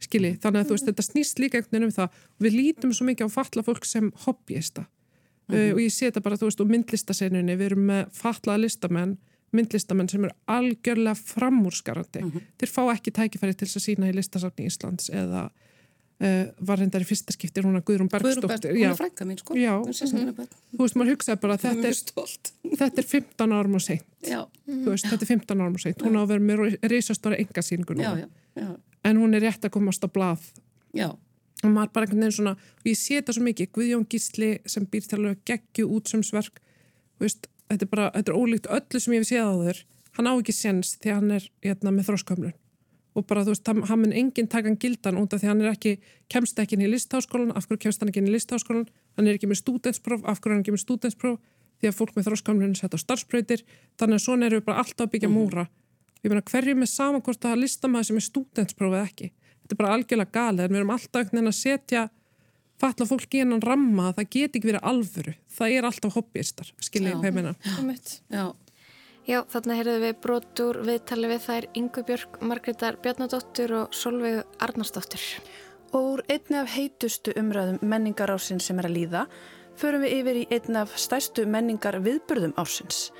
[0.00, 2.08] Skilji, þannig að þú veist þetta snýst líka einhvern veginn um það.
[2.40, 5.70] Og við lítum svo mikið á falla fólk sem hobbyista mm -hmm.
[5.70, 9.18] uh, og ég sé þetta bara þú veist og myndlistasenunni, við erum með fallaða listamenn
[9.52, 12.22] myndlistamenn sem eru algjörlega framúrskarandi.
[12.22, 12.42] Mm -hmm.
[12.58, 15.50] þeir fá ekki tækifæri til að sína í listasafni Íslands eða
[16.20, 19.54] var hendar í fyrsta skiptir hún að Guðrún Bergstóttir hún er frænka mín sko.
[19.56, 20.42] Mm.
[20.74, 22.00] þú veist maður hugsaði bara þetta er,
[22.82, 24.04] þetta er 15 árum og seint.
[24.28, 24.82] Mm.
[24.84, 26.04] veist, þetta er 15 árum og seint.
[26.04, 28.04] Hún á að vera með reysastóra engasýningun
[29.00, 30.44] en hún er rétt að komast á blað.
[30.92, 31.08] Já.
[31.62, 34.86] og maður bara einhvern veginn svona og ég sé þetta svo mikið, Guðjón Gísli sem
[34.90, 36.60] býr til að gegju útsumsverk
[37.20, 39.82] veist, þetta er bara, þetta er ólíkt öllu sem ég hef séð á þur
[40.16, 42.56] hann á ekki séns því hann er hérna, með þróskömmlun
[43.14, 45.72] og bara þú veist, hann mun enginn taka hann gildan út af því hann er
[45.72, 45.96] ekki,
[46.30, 49.38] kemst ekki inn í listháskólan, af hverju kemst hann ekki inn í listháskólan hann er
[49.38, 51.40] ekki með stúdenspróf, af hverju hann ekki með stúdenspróf
[51.80, 53.66] því að fólk með þróskamlunum setja á starfspröytir,
[53.98, 55.36] þannig að svona eru við bara alltaf að byggja mhm.
[55.40, 55.66] múra,
[56.22, 59.30] ég meina hverju með samankort að listamæði sem er stúdenspróf eða ekki,
[59.64, 62.06] þetta er bara algjörlega galið, við erum alltaf einhvern veginn að setja
[62.80, 67.18] fatla fólk í hennan ramma, það get ekki verið alvöru, það er alltaf hobbyistar, skiljið
[67.18, 67.54] hvað ég meina.
[68.32, 68.44] Já.
[69.28, 75.24] Já, þarna heyrðum við brotur viðtali við þær Ingu Björg, Margreðar Bjarnadóttur og Solveigu Arnarsdóttur.
[75.92, 79.26] Og úr einni af heitustu umræðum menningar ásins sem er að líða,
[79.76, 83.10] förum við yfir í einni af stæstu menningar viðburðum ásins.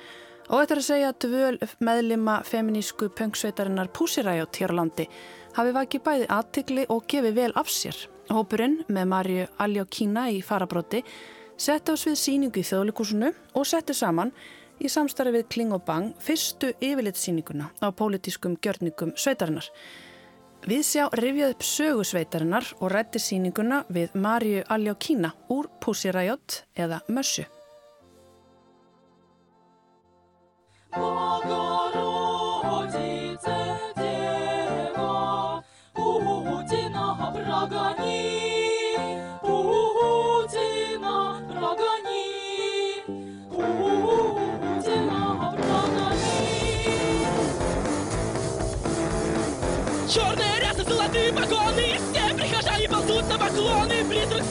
[0.49, 5.05] Og þetta er að segja að dvöl meðlima feminísku pöngsveitarinnar Púsiræjót hér á landi
[5.55, 7.99] hafi vakið bæði aðtikli og gefið vel af sér.
[8.31, 11.03] Hópurinn með Marju Aljókína í farabróti
[11.61, 14.33] setti á svið síningu í þjóðlikúsinu og setti saman
[14.81, 19.69] í samstarfi við Kling og Bang fyrstu yfirlitsýninguna á pólitískum gjörningum sveitarinnar.
[20.61, 26.63] Við sjá rifjað upp sögu sveitarinnar og rætti síninguna við Marju Aljókína úr Pussy Riot
[26.77, 27.47] eða Mössu.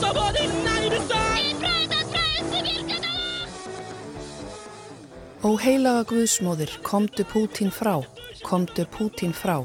[0.00, 1.26] свободы на небеса
[5.42, 8.02] Ó heilaga Guðsmóðir, komdu Pútín frá,
[8.42, 9.62] komdu Pútín frá.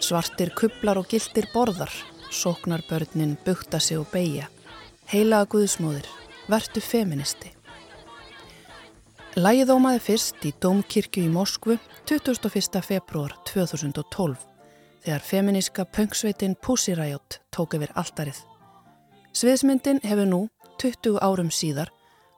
[0.00, 1.92] Svartir kublar og gildir borðar,
[2.30, 4.48] sóknar börnin, bukta sig og beigja.
[5.06, 6.08] Heilaga Guðsmóðir,
[6.48, 7.52] vertu feministi.
[9.36, 11.78] Lægið ómaði fyrst í Dómkirkju í Moskvu
[12.10, 12.82] 21.
[12.82, 14.50] februar 2012
[15.04, 18.40] þegar feministka pöngsveitin Pussy Riot tók yfir alltarið.
[19.35, 20.37] Sviðsmyndin hefur nú,
[20.79, 21.89] 20 árum síðar,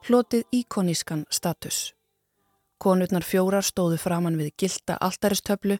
[0.08, 1.92] hlotið íkonískan status.
[2.82, 5.76] Konurnar fjórar stóðu framann við gilda alltaristöflu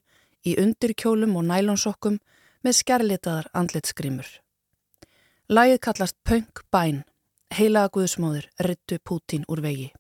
[0.47, 2.21] í undirkjólum og nælonsokkum
[2.63, 4.31] með skærlitaðar andlitskrimur.
[5.51, 7.03] Lægið kallast Pönk Bæn,
[7.51, 9.91] heilaga guðsmóður ryttu Pútín úr vegi.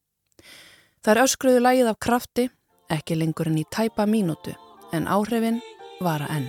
[1.02, 2.46] Það er öskruðu lægið af krafti,
[2.94, 4.54] ekki lengur en í tæpa mínútu,
[4.94, 5.58] en áhrifin
[5.98, 6.46] vara enn.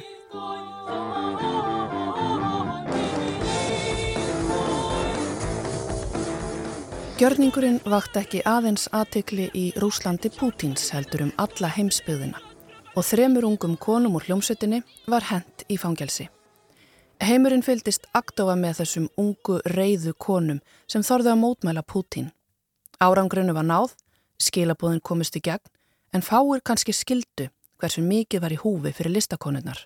[7.20, 12.40] Gjörningurinn vakt ekki aðeins aðtekli í Rúslandi Pútins heldur um alla heimsbyðina
[12.96, 14.80] og þremur ungum konum úr hljómsveitinni
[15.12, 16.30] var hent í fangelsi.
[17.20, 22.32] Heimurinn fylgdist aktofa með þessum ungu reyðu konum sem þorðu að mótmæla Pútín.
[23.04, 23.98] Árangrunnu var náð,
[24.40, 25.68] skilabóðin komist í gegn
[26.16, 27.50] en fáir kannski skildu
[27.84, 29.84] hversu mikið var í húfi fyrir listakonunnar.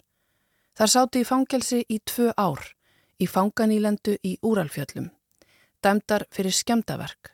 [0.77, 2.61] Þar sátu í fangelsi í tvö ár,
[3.17, 5.09] í fanganílendu í Úralfjöllum
[5.83, 7.33] dæmdar fyrir skemdaverk.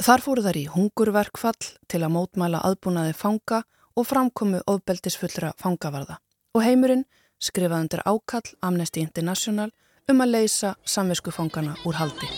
[0.00, 3.62] Þar fóru þar í hungurverkfall til að mótmæla aðbúnaði fanga
[3.96, 6.20] og framkomu ofbeldisfullra fangavarða
[6.56, 7.04] og heimurinn
[7.40, 9.70] skrifaði undir ákall Amnesty International
[10.10, 12.30] um að leysa samviskufangana úr haldi.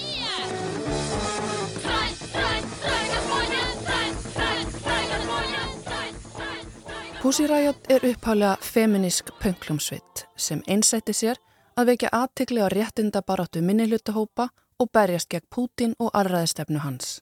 [7.23, 11.39] Pussy Riot er upphálega feminísk pöngljómsvitt sem einsætti sér
[11.79, 17.21] að vekja aðtikli á réttinda baráttu minnihlutahópa og berjast gegn Pútin og arraðistefnu hans.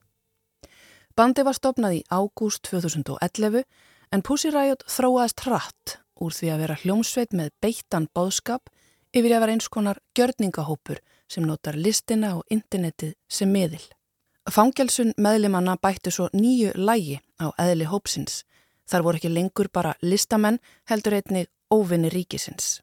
[1.15, 3.63] Bandi var stopnað í ágúst 2011
[4.11, 8.69] en Pussy Riot þróaðist hratt úr því að vera hljómsveit með beittan bóðskap
[9.11, 13.83] yfir að vera eins konar gjörningahópur sem notar listina og internetið sem miðil.
[14.49, 18.43] Fangelsun meðlimanna bættu svo nýju lægi á eðli hópsins.
[18.89, 20.59] Þar voru ekki lengur bara listamenn
[20.89, 22.81] heldur einni óvinni ríkisins.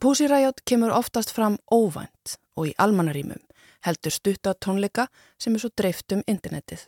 [0.00, 3.42] Pussy Riot kemur oftast fram óvænt og í almanarímum
[3.84, 5.04] heldur stutta tónleika
[5.36, 6.86] sem er svo dreift um internetið.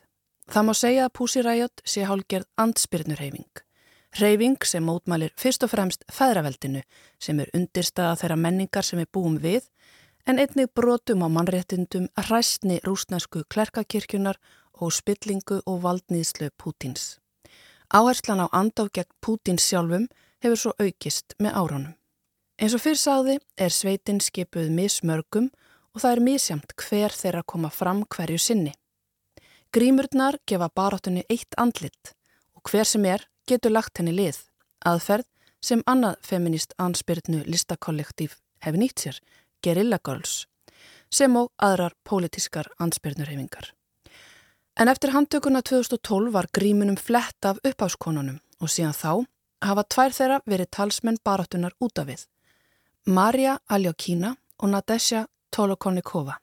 [0.48, 3.52] Það má segja að Pussy Riot sé hálgerð andspyrnurheyfing.
[4.16, 6.80] Hreyfing sem mótmælir fyrst og fremst fæðraveldinu
[7.20, 9.68] sem er undirstaða þeirra menningar sem við búum við
[10.24, 14.40] en einnig brotum á mannréttindum hræstni rúsnesku klerkakirkjunar
[14.80, 17.18] og spillingu og valdnýðslu Pútins.
[17.92, 20.08] Áherslan á andáf gegn Pútins sjálfum
[20.40, 21.98] hefur svo aukist með áránum.
[22.60, 25.48] Eins og fyrr sáði er sveitin skipuð mismörgum
[25.92, 28.72] og það er misjamt hver þeirra koma fram hverju sinni.
[29.72, 32.12] Grímurnar gefa barátunni eitt andlit
[32.56, 34.38] og hver sem er getur lagt henni lið,
[34.84, 35.28] aðferð
[35.64, 39.20] sem annað feminist anspyrnu listakollektív hefur nýtt sér,
[39.64, 40.46] Guerrilla Girls,
[41.10, 43.72] sem og aðrar pólitískar anspyrnurhefingar.
[44.80, 49.12] En eftir handtökuna 2012 var grímunum flett af uppáskonunum og síðan þá
[49.62, 52.24] hafa tvær þeirra verið talsmenn barátunar út af við.
[53.06, 56.36] Marja Aljókína og Nadesja Tolokonikova.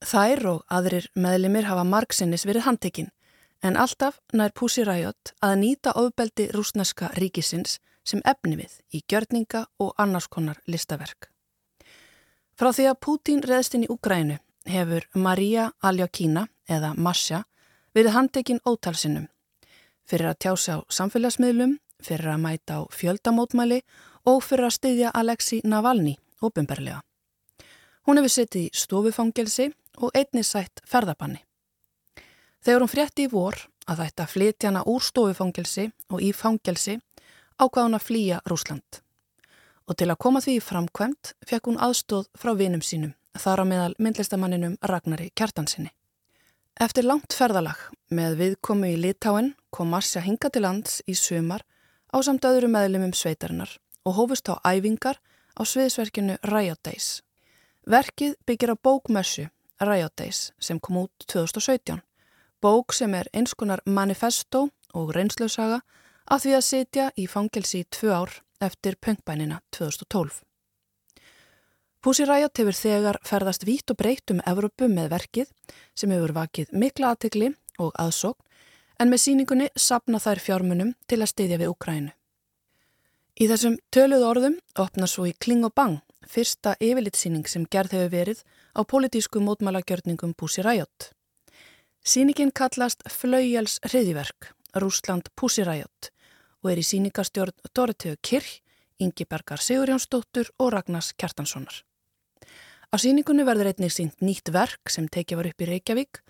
[0.00, 3.10] Þær og aðrir meðlimir hafa margsinnis verið handtekinn
[3.60, 9.66] en alltaf nær Pussy Riot að nýta ofbeldi rúsneska ríkisins sem efni við í gjörninga
[9.78, 11.28] og annars konar listaverk.
[12.56, 14.38] Frá því að Pútín reðst inn í Úgrænu
[14.72, 17.44] hefur Maria Aljakína eða Masja
[17.92, 19.28] verið handekinn ótalsinnum
[20.08, 25.60] fyrir að tjása á samfélagsmiðlum, fyrir að mæta á fjöldamótmæli og fyrir að styðja Alexi
[25.64, 27.00] Navalny ofinberlega.
[28.06, 31.42] Hún hefur sittið í stofufangelsi og einni sætt ferðabanni.
[32.64, 33.56] Þegar hún frétti í vor
[33.86, 36.98] að þetta flytja hana úr stofufangelsi og í fangelsi
[37.60, 39.00] ákvað hún að flýja Rúsland.
[39.88, 43.70] Og til að koma því í framkvæmt fekk hún aðstóð frá vinum sínum, þar á
[43.72, 45.90] meðal myndlistamanninum Ragnari Kjartansinni.
[46.80, 47.76] Eftir langt ferðalag
[48.08, 51.66] með viðkomu í Litáen kom Marsja hinga til lands í sumar
[52.14, 53.74] á samt öðru meðlumum sveitarinnar
[54.04, 55.20] og hófust á æfingar
[55.56, 57.22] á sviðsverkinu Riot Days.
[57.86, 59.48] Verkið byggir á bókmössu
[59.80, 62.02] Riot Days sem kom út 2017.
[62.60, 65.80] Bók sem er einskonar manifesto og reynslausaga
[66.30, 70.42] að því að sitja í fangelsi í tvö ár eftir punkbænina 2012.
[72.00, 75.50] Pussy Riot hefur þegar ferðast vít og breytt um Evrópu með verkið
[75.94, 78.46] sem hefur vakið mikla aðtegli og aðsókn
[79.00, 82.12] en með síningunni sapna þær fjármunum til að styðja við Ukrænu.
[83.40, 88.10] Í þessum töluð orðum opna svo í Kling og Bang fyrsta yfirlitsýning sem gerð hefur
[88.12, 88.42] verið
[88.76, 91.14] á politísku mótmálagjörningum Pussy Riot.
[92.04, 96.10] Sýningin kallast Flaugjals hriðiverk, Rúsland Pussy Riot
[96.60, 98.60] og er í sýningastjórn Dorotheu Kirch,
[99.00, 101.80] Ingi Bergar Sigurjónsdóttur og Ragnars Kjartanssonar.
[102.92, 106.20] Á sýningunni verður einnig sínt nýtt verk sem tekið var upp í Reykjavík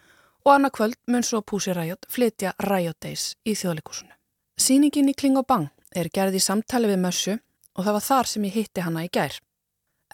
[0.47, 4.15] og annað kvöld mun svo Pussy Riot flytja Riot Days í þjóðleikúsinu.
[4.55, 7.37] Sýningin í Kling og Bang er gerð í samtali við mössu
[7.77, 9.39] og það var þar sem ég hitti hana í gær.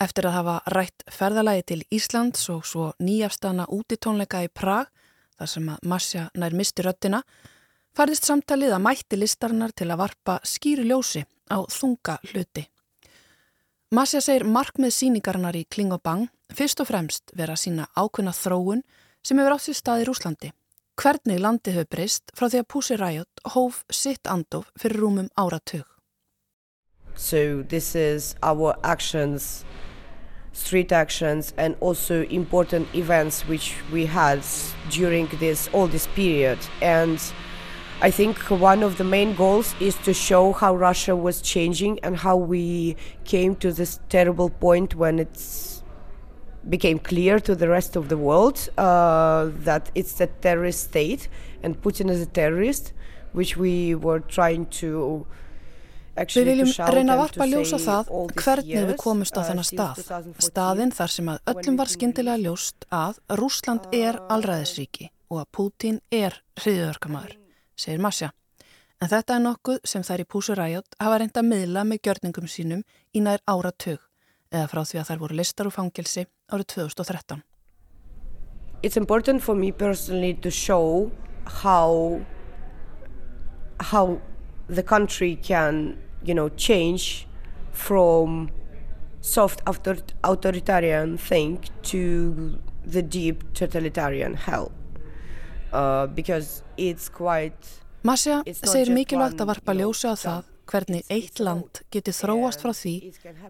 [0.01, 4.91] Eftir að hafa rætt ferðalagi til Íslands og svo nýjafstana útitónleika í Prag,
[5.39, 7.23] þar sem að Masja nær misti röttina,
[7.97, 12.67] farðist samtalið að mætti listarnar til að varpa skýri ljósi á þunga hluti.
[13.97, 18.83] Masja segir markmið síningarnar í Kling og Bang fyrst og fremst vera sína ákveðna þróun
[19.25, 20.53] sem hefur átt sér stað í Rúslandi
[20.97, 25.85] hvernig landið hefur breyst frá því að Pussy Riot hóf sitt andof fyrir rúmum áratug.
[27.17, 29.65] So this is our actions,
[30.53, 34.45] street actions and also important events which we had
[34.91, 37.21] during this all this period and
[38.03, 42.15] I think one of the main goals is to show how Russia was changing and
[42.17, 45.76] how we came to this terrible point when it's
[46.69, 51.29] became clear to the rest of the world uh, that it's a terrorist state
[51.63, 52.93] and Putin is a terrorist,
[53.33, 55.27] which we were trying to
[56.17, 58.07] Við viljum reyna að varpa ljósa það
[58.41, 59.99] hvernig við komumst á uh, þennan stað.
[60.41, 66.01] Staðinn þar sem að öllum var skindilega ljóst að Rúsland er alræðisríki og að Putin
[66.09, 67.37] er hriðjörgamaður,
[67.77, 68.33] segir Masja.
[68.97, 72.87] En þetta er nokkuð sem þær í Púsuræjot hafa reynda að miðla með gjörningum sínum
[73.13, 74.06] í nær áratug
[74.57, 77.43] eða frá því að þær voru listar úr fangelsi árið 2013.
[78.83, 81.11] It's important for me personally to show
[81.63, 82.21] how
[83.81, 84.21] how
[84.69, 87.27] the country can, you know, change
[87.73, 88.51] from
[89.21, 94.73] soft author authoritarian thing to the deep totalitarian hell.
[95.73, 97.83] Uh, because it's quite...
[98.07, 102.95] Masja segir mikilvægt að varpa ljósa á það hvernig eitt land geti þróast frá því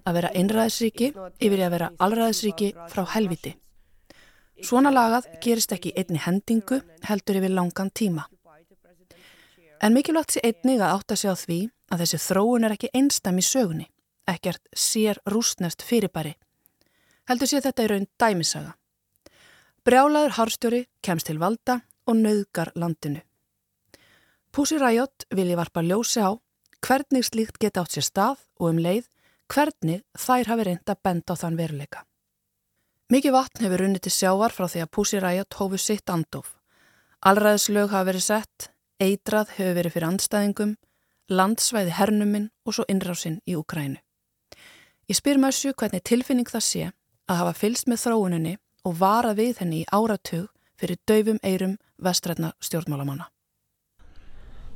[0.04, 3.56] að vera einræðisríki yfir að vera alræðisríki frá helviti.
[4.64, 8.24] Svona lagað gerist ekki einni hendingu heldur yfir langan tíma.
[9.82, 11.58] En mikilvægt sé einnig að átta sig á því
[11.92, 13.86] að þessi þróun er ekki einstam í sögunni,
[14.26, 16.32] ekkert sér rústnest fyrirbæri.
[17.28, 18.72] Heldur sé þetta í raun dæmisaga.
[19.86, 23.20] Brjálaður harstjóri kemst til valda og nauðgar landinu.
[24.50, 26.32] Pussy Riot vilji varpa ljósi á
[26.84, 29.08] hvernig slíkt geta átt sér stað og um leið
[29.52, 32.04] hvernig þær hafi reynda benda á þann veruleika.
[33.12, 36.56] Mikið vatn hefur runnið til sjávar frá því að Riot hófu sitt andof.
[37.22, 40.76] Allræðislög hafa verið sett, eitrað hefur verið fyrir andstæðingum,
[41.30, 43.98] landsvæði hernuminn og svo innrásinn í Ukrænu.
[45.06, 46.84] Ég spyr Mössu hvernig tilfinning það sé
[47.30, 48.56] að hafa fylst með þróuninni
[48.86, 53.30] og vara við henni í áratug fyrir döfum eirum vestrætna stjórnmálamanna.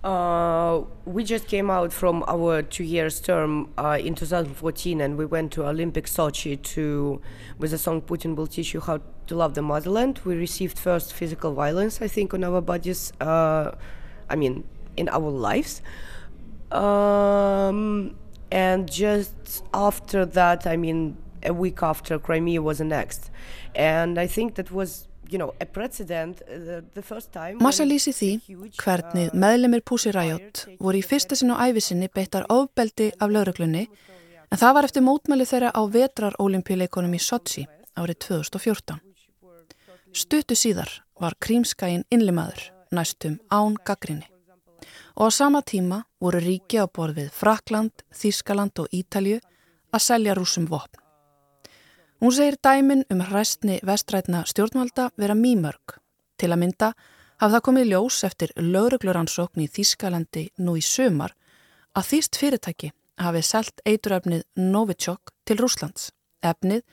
[0.03, 5.27] Uh, we just came out from our two years term uh, in 2014 and we
[5.27, 7.21] went to Olympic Sochi to
[7.59, 10.19] with the song Putin will teach you how to love the motherland.
[10.25, 13.73] We received first physical violence I think on our bodies uh,
[14.31, 14.65] I mean
[14.97, 15.83] in our lives.
[16.73, 18.17] Um,
[18.51, 23.31] and just after that I mean a week after Crimea was annexed.
[23.75, 25.09] And I think that was
[27.61, 28.31] Massa lýsi því
[28.81, 33.85] hvernig meðlemið Pussy Riot voru í fyrsta sinn á æfisinni beittar ofbeldi af lauruglunni
[34.51, 38.99] en það var eftir mótmæli þeirra á vetrarolimpíuleikonum í Sochi árið 2014.
[40.13, 44.27] Stuttu síðar var krímskæin innlimaður næstum án gaggrinni
[45.15, 49.39] og á sama tíma voru ríki á borð við Frakland, Þískaland og Ítalju
[49.93, 50.97] að selja rúsum vopn.
[52.21, 55.97] Hún segir dæmin um hræstni vestrætna stjórnvalda vera mýmörg.
[56.37, 56.89] Til að mynda
[57.41, 61.33] hafði það komið ljós eftir laurugluransókn í Þískalandi nú í sömar
[61.97, 62.91] að þýst fyrirtæki
[63.25, 66.11] hafið selt eituröfnið Novichok til Rúslands.
[66.45, 66.85] Efnið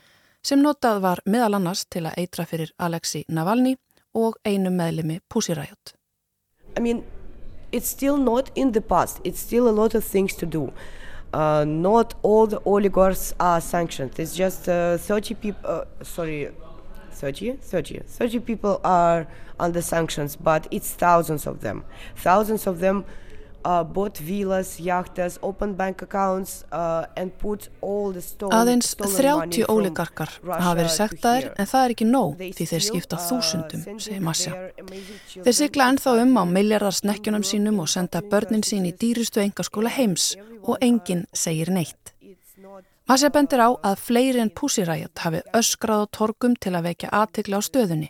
[0.47, 3.75] sem notað var meðal annars til að eitra fyrir Alexei Navalny
[4.15, 5.91] og einu meðlimi Pussy Riot.
[6.77, 7.03] I mean,
[7.73, 9.19] it's still not in the past.
[9.25, 10.71] It's still a lot of things to do.
[11.33, 14.19] Uh, not all the oligarchs are sanctioned.
[14.19, 16.49] It's just uh, 30 people, uh, sorry,
[17.11, 19.27] 30, 30, 30 people are
[19.59, 21.83] under sanctions, but it's thousands of them.
[22.15, 23.05] Thousands of them
[23.67, 30.31] bought villas, yachtas, open bank accounts uh, and put all the stolen, Aðeins 30 óligarkar
[30.47, 34.53] hafa verið sektaðir en það er ekki nóg því þeir skipta uh, þúsundum, segir Masja.
[35.35, 39.91] Þeir sigla ennþá um á miljardar snekkjunum sínum og senda börnin sín í dýrustu engaskóla
[39.97, 42.13] heims og enginn segir neitt.
[43.07, 47.59] Masja bendir á að fleiri en púsiræjat hafi öskrað á torgum til að vekja aðtikla
[47.59, 48.09] á stöðunni.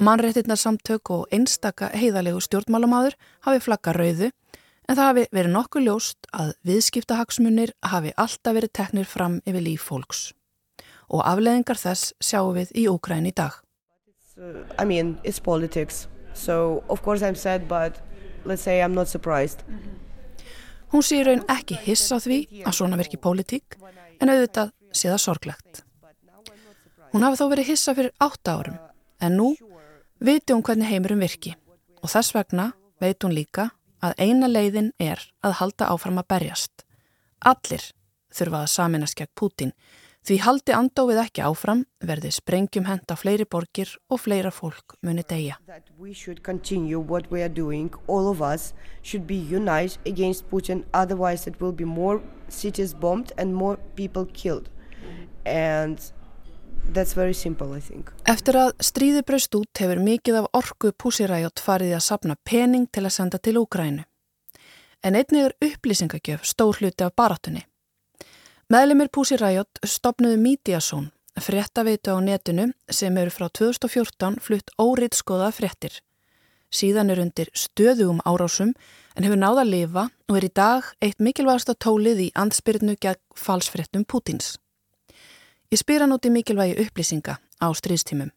[0.00, 4.30] Mannréttinarsamtök og einstaka heiðalegu stjórnmálumadur hafi flagga rauðu
[4.90, 9.84] en það hafi verið nokkuð ljóst að viðskiptahagsmunir hafi alltaf verið teknir fram yfir líf
[9.86, 10.22] fólks.
[11.10, 13.54] Og afleðingar þess sjáum við í Úkræn í dag.
[14.78, 16.08] I mean, it's politics.
[16.34, 18.00] So, of course I'm sad, but
[18.44, 19.62] let's say I'm not surprised.
[20.90, 23.78] Hún sé raun ekki hiss á því að svona virki pólitík,
[24.18, 25.84] en auðvitað sé það sorglegt.
[27.14, 28.78] Hún hafi þó verið hissa fyrir átta árum,
[29.22, 29.52] en nú
[30.18, 31.54] viti hún hvernig heimurum virki
[32.02, 33.70] og þess vegna veit hún líka
[34.02, 36.84] að eina leiðin er að halda áfram að berjast.
[37.40, 37.90] Allir
[38.34, 39.74] þurfa að saminast gegn Pútin
[40.26, 45.24] því haldi andófið ekki áfram verði sprengjum henda fleiri borgir og fleira fólk muni
[50.04, 50.84] against Putin
[58.30, 63.04] Eftir að stríði braust út hefur mikið af orgu púsiræjot farið að sapna pening til
[63.04, 64.04] að senda til Úgrænu.
[65.06, 67.62] En einnig er upplýsingagjöf stór hluti af baratunni.
[68.70, 75.94] Meðlemið púsiræjot stopnuðu Mídiasón, fréttaveitu á netinu sem eru frá 2014 flutt óriðskoða fréttir.
[76.70, 78.74] Síðan er undir stöðugum árásum
[79.16, 83.22] en hefur náða að lifa og er í dag eitt mikilvægasta tólið í andspyrnu gegn
[83.34, 84.54] falsfréttum Pútins.
[85.70, 88.32] Ég spyr hann út í mikilvægi upplýsinga á stríðstímum.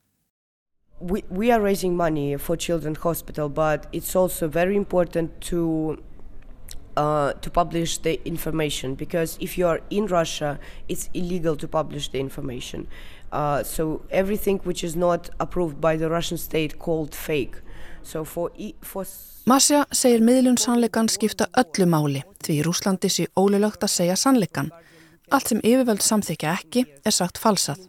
[1.02, 5.98] We, we are raising money for Children's Hospital but it's also very important to
[6.96, 12.10] uh, to publish the information because if you are in Russia it's illegal to publish
[12.10, 12.88] the information.
[13.32, 17.56] Uh, so everything which is not approved by the Russian state called fake.
[18.04, 19.06] So for, e, for
[19.50, 24.70] Masja segir miðlun sannleikan skipta öllu máli því Rúslandi sé ólulögt að segja sannleikan
[25.34, 27.88] Allt sem yfirvöld samþykja ekki er sagt falsað.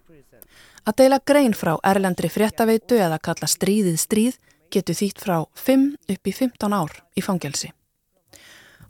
[0.89, 4.39] Að deila grein frá erlendri fréttaveitu eða kalla stríðið stríð
[4.73, 5.85] getur þýtt frá 5
[6.15, 7.71] upp í 15 ár í fangelsi.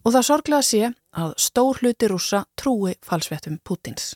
[0.04, 4.14] Og það sorglega sé að stór hluti rúsa trúi falsvettum Pútins.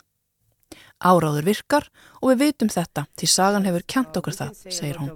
[0.99, 1.87] Áráður virkar
[2.21, 5.13] og við vitum þetta því sagan hefur kjent okkur það, segir hún.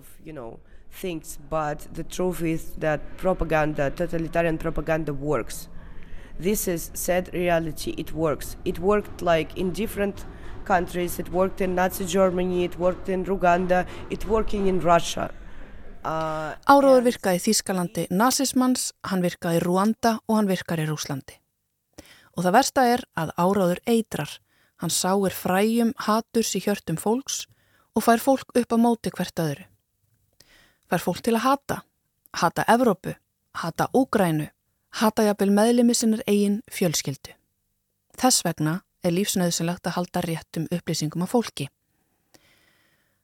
[0.94, 5.68] Things, but the truth is that propaganda, totalitarian propaganda works.
[6.40, 10.26] This is sad reality it works it worked like in different
[10.66, 15.30] countries it worked in nazi germany it worked in ruganda it working in russia
[16.04, 21.40] uh, Áróður virkaði í Þýskalandi nazismans, hann virkaði Ruanda og hann virkaði Rúslandi.
[22.36, 24.40] Og það versta er að áróður eitrar.
[24.82, 27.46] Hann sáir fræjum haturs í hjörtum fólks
[27.94, 29.68] og fær fólk upp á móti hvert öðru.
[30.90, 31.78] Fær fólk til að hata.
[32.34, 33.14] Hata Evrópu,
[33.62, 34.50] hata Úgrænu,
[35.02, 37.34] hata jafnvel meðlimi sinnar eigin fjölskyldu.
[38.20, 41.68] Þess vegna er lífsnöðsynlegt að halda réttum upplýsingum á fólki.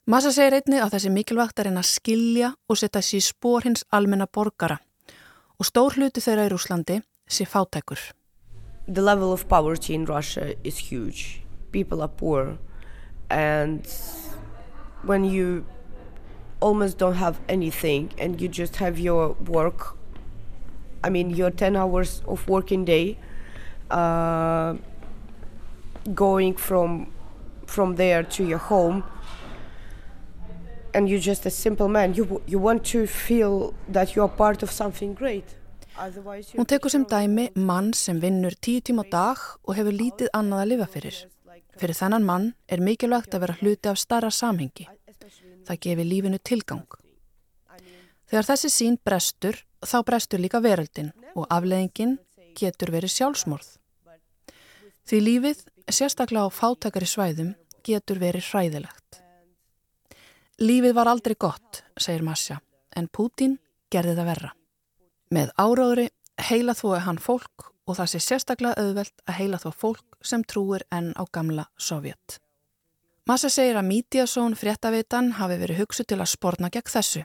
[0.10, 3.86] Massa segir einni að þessi mikilvægt er einn að skilja og setja sér spór hins
[3.94, 4.80] almenna borgara
[5.60, 6.98] og stór hluti þeirra í Rúslandi
[7.30, 8.00] sé fátækur.
[8.88, 11.44] The level of poverty in Russia is huge.
[11.72, 12.58] People are poor
[13.30, 13.86] and
[15.06, 15.64] when you
[16.60, 19.99] almost don't have anything and you just have your work
[21.04, 23.18] I mean, your 10 hours of working day,
[23.90, 24.76] uh,
[26.14, 27.08] going from
[27.66, 29.04] from there to your home,
[30.94, 34.64] and you're just a simple man, you, you want to feel that you are part
[34.64, 35.56] of something great.
[36.56, 40.62] Hún tekur sem dæmi mann sem vinnur tíu tíma á dag og hefur lítið annað
[40.64, 41.18] að lifa fyrir.
[41.80, 44.88] Fyrir þennan mann er mikilvægt að vera hluti af starra samhengi.
[45.68, 46.88] Það gefir lífinu tilgang.
[48.32, 52.18] Þegar þessi sín brestur, þá brestur líka veröldin og afleðingin
[52.58, 53.70] getur verið sjálfsmorð.
[55.10, 57.56] Því lífið, sérstaklega á fátakari svæðum,
[57.86, 59.22] getur verið hræðilegt.
[60.60, 62.60] Lífið var aldrei gott, segir Masja,
[62.96, 63.58] en Pútín
[63.90, 64.52] gerði það verra.
[65.32, 66.10] Með áráðri
[66.50, 70.86] heila þói hann fólk og það sé sérstaklega auðvelt að heila þó fólk sem trúir
[70.94, 72.38] enn á gamla Sovjet.
[73.30, 77.24] Masja segir að Mítiasón fréttavitan hafi verið hugsu til að sporna gegn þessu.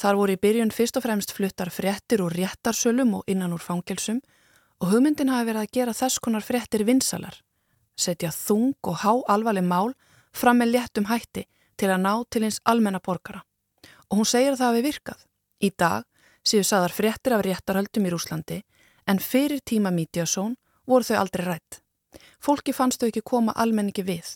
[0.00, 4.22] Þar voru í byrjun fyrst og fremst fluttar fréttir úr réttarsölum og innan úr fangelsum
[4.80, 7.34] og hugmyndin hafi verið að gera þess konar fréttir vinsalar,
[8.00, 9.92] setja þung og há alvarleg mál
[10.32, 11.44] fram með léttum hætti
[11.76, 13.42] til að ná til eins almenna borgara.
[14.08, 15.20] Og hún segir að það hafi virkað.
[15.60, 16.06] Í dag
[16.48, 18.62] séu saðar fréttir af réttarhaldum í Rúslandi
[19.04, 20.56] en fyrir tíma Mítiasón
[20.88, 21.82] voru þau aldrei rætt.
[22.40, 24.32] Fólki fannst þau ekki koma almenningi við.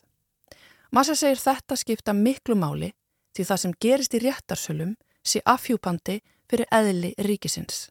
[0.92, 2.92] Massa segir þetta skipta miklu máli
[3.32, 4.92] því það sem gerist í réttarsölum
[5.24, 6.20] sé afhjúpandi
[6.50, 7.88] fyrir eðli ríkisins.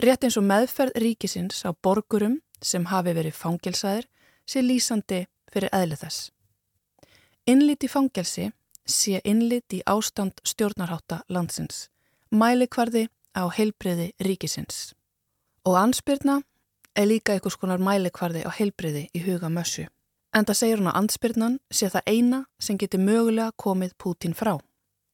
[0.00, 4.06] Rétt eins og meðferð ríkisins á borgurum sem hafi verið fangelsaðir
[4.48, 6.30] sé lýsandi fyrir eðli þess.
[7.50, 8.50] Innlit í fangelsi
[8.86, 11.88] sé innlit í ástand stjórnarháta landsins,
[12.30, 14.94] mælikvarði á heilbriði ríkisins.
[15.66, 16.40] Og ansbyrna
[16.96, 19.86] er líka einhvers konar mælikvarði á heilbriði í huga mössu.
[20.34, 24.58] En það segir hún að ansbyrnan sé það eina sem getur mögulega komið Pútin frá.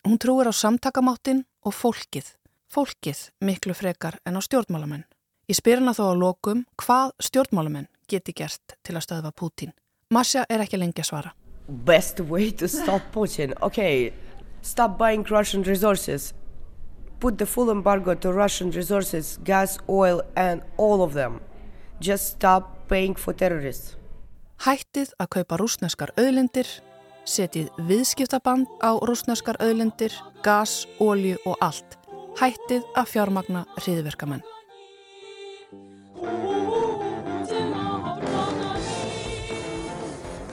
[0.06, 2.28] Hún trúir á samtakamáttin og fólkið,
[2.70, 5.02] fólkið miklu frekar en á stjórnmálamenn.
[5.50, 9.74] Ég spyr hana þó á lokum hvað stjórnmálamenn geti gert til að stöðva Pútin.
[10.14, 11.34] Masja er ekki lengi að svara.
[11.66, 13.50] Best way to stop Putin.
[13.58, 14.12] Okay,
[14.62, 16.30] stop buying Russian resources.
[17.18, 21.40] Put the full embargo to Russian resources, gas, oil, and all of them.
[21.98, 23.96] Just stop paying for terrorists.
[24.62, 26.68] Hættið að kaupa rúsneskar auðlindir,
[27.26, 30.14] setið viðskiptaband á rúsneskar auðlindir,
[30.46, 31.98] gas, ólju og allt.
[32.40, 34.44] Hættið að fjármagna hriðverkamenn.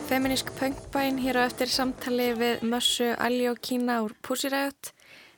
[0.08, 4.92] Feminisk punkbæn hér á eftir samtali við Mössu Aljó Kína úr Pussirægut.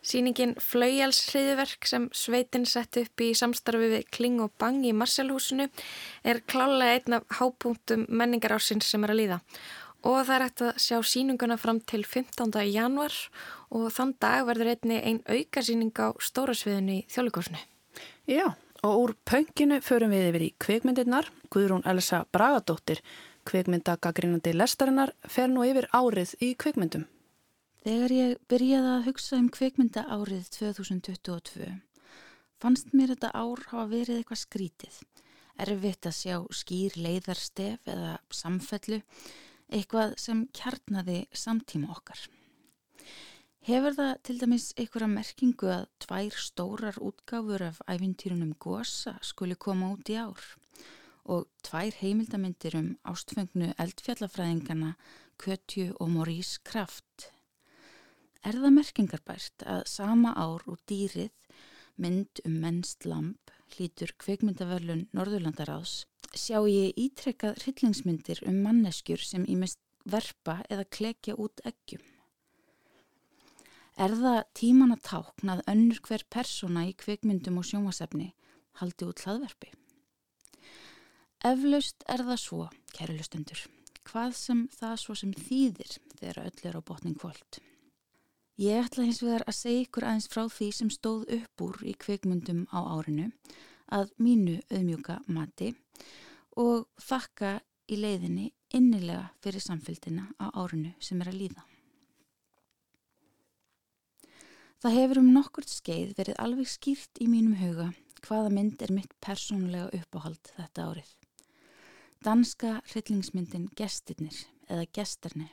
[0.06, 5.66] Sýningin Flaujáls hriðverk sem sveitin sett upp í samstarfi við Kling og Bang í Marselhúsinu
[6.22, 9.40] er klálega einn af hápunktum menningarársins sem er að líða.
[10.06, 12.51] Og það er hægt að sjá síninguna fram til 15.
[12.70, 13.16] januar
[13.74, 17.64] og þann dag verður einni einn auka síning á stórasviðinu í þjóðleikosinu.
[18.30, 18.53] Já,
[18.86, 21.32] og úr pönginu förum við yfir í kveikmyndirnar.
[21.49, 23.01] Guðrún Elsa Bragadóttir,
[23.49, 27.10] kveikmyndagagrínandi lestarinnar, fer nú yfir árið í kveikmyndum.
[27.86, 31.74] Þegar ég byrjaði að hugsa um kveikmynda árið 2022
[32.62, 34.95] fannst mér þetta ár hafa verið eitthvað skrítið.
[35.62, 38.99] Erfitt að sjá skýr leiðarstef eða samfellu,
[39.74, 42.20] eitthvað sem kjarnaði samtíma okkar.
[43.66, 49.89] Hefur það til dæmis einhverja merkingu að tvær stórar útgáfur af æfintýrunum Gosa skuli koma
[49.95, 50.43] út í ár
[51.26, 54.91] og tvær heimildamindir um ástfengnu eldfjallafræðingana
[55.41, 57.32] Kötju og Maurice Kraft
[58.45, 61.34] Er það merkingarbært að sama ár og dýrið
[61.97, 66.03] mynd um mennst lamp hlítur kveikmyndaverlun Norðurlandaráðs
[66.40, 72.04] sjá ég ítrekkað hryllingsmyndir um manneskjur sem í mest verpa eða klekja út eggjum.
[73.96, 78.34] Er það tíman að tákna að önnur hver persóna í kveikmyndum og sjómasefni
[78.82, 79.72] haldi út hlaðverfi?
[81.46, 83.62] Eflaust er það svo, kæru lustundur,
[84.04, 87.62] hvað sem það svo sem þýðir þegar öll er á botning kvöld.
[88.60, 91.96] Ég ætla hins vegar að segja ykkur aðeins frá því sem stóð upp úr í
[92.00, 93.32] kveikmyndum á árinu
[93.96, 96.24] að mínu auðmjúka mati og
[97.01, 97.60] þakka
[97.91, 101.66] í leiðinni innilega fyrir samfélgina á árinu sem er að líða.
[104.82, 107.91] Það hefur um nokkurt skeið verið alveg skýrt í mínum huga
[108.26, 111.12] hvaða mynd er mitt persónulega uppáhald þetta árið.
[112.26, 114.38] Danska hryllingsmyndin Gestirnir
[114.70, 115.49] eða Gestarni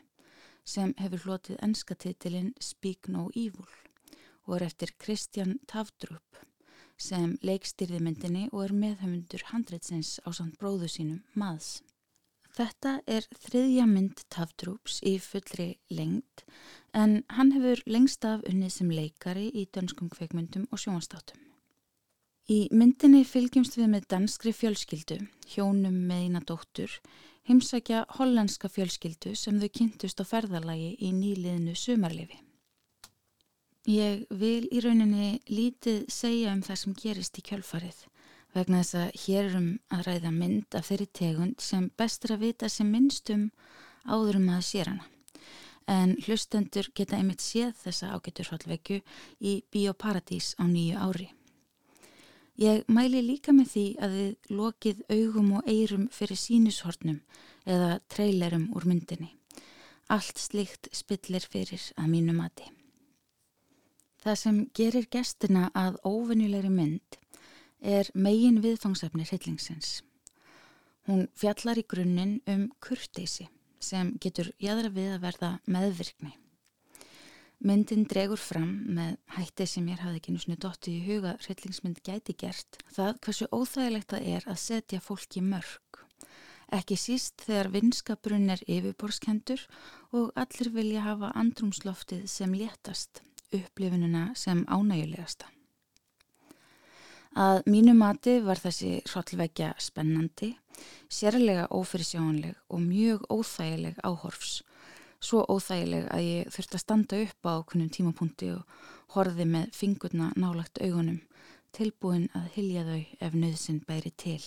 [0.65, 3.69] sem hefur hlotið ennskatitilinn Speak No Evil
[4.47, 6.43] og er eftir Kristján Tavdrup
[7.01, 11.81] sem leikstýrði myndinni og er meðhöfundur handreitsins á samt bróðu sínum maðs.
[12.53, 16.45] Þetta er þriðja mynd Tavdrups í fullri lengt
[16.93, 21.41] en hann hefur lengst af unnið sem leikari í dönskum kveikmyndum og sjónastátum.
[22.53, 25.21] Í myndinni fylgjumst við með danskri fjölskyldu,
[25.55, 26.99] hjónum með eina dóttur,
[27.49, 32.43] heimsækja hollandska fjölskyldu sem þau kynntust á ferðalagi í nýliðinu sumarlifi.
[33.83, 38.05] Ég vil í rauninni lítið segja um það sem gerist í kjölfarið
[38.55, 42.69] vegna þess að hér erum að ræða mynd af þeirri tegund sem bestur að vita
[42.71, 43.49] sem minnstum
[44.07, 45.07] áður um að sér hana.
[45.91, 49.01] En hlustendur geta einmitt séð þessa ágætturhaldvekju
[49.41, 51.27] í Bíóparadís á nýju ári.
[52.63, 57.19] Ég mæli líka með því að þið lokið augum og eirum fyrir sínushornum
[57.67, 59.33] eða trailerum úr myndinni.
[60.07, 62.69] Allt slikt spillir fyrir að mínu mati.
[64.23, 67.17] Það sem gerir gestina að óvenjulegri mynd
[67.83, 70.03] er megin viðfangsefni hryllingsins.
[71.11, 73.49] Hún fjallar í grunninn um kurteysi
[73.83, 76.37] sem getur jæðra við að verða meðvirkni.
[77.63, 82.35] Myndin dregur fram með hætti sem ég hafði ekki nusinu dótti í huga hryllingsmynd gæti
[82.39, 86.01] gert það hversu óþægilegt það er að setja fólki mörg.
[86.73, 89.63] Ekki síst þegar vinskabrunn er yfirborskendur
[90.15, 93.21] og allir vilja hafa andrumsloftið sem léttast,
[93.53, 95.49] upplifinuna sem ánægulegasta.
[97.33, 100.51] Að mínu mati var þessi hrollvekja spennandi,
[101.09, 104.59] sérlega ófyrirsjónleg og mjög óþægileg áhorfs.
[105.23, 108.67] Svo óþægileg að ég þurfti að standa upp á okkunum tímapunkti og
[109.15, 111.23] horfi með fingurna nálagt augunum,
[111.73, 114.43] tilbúin að hilja þau ef nöðsinn bæri til.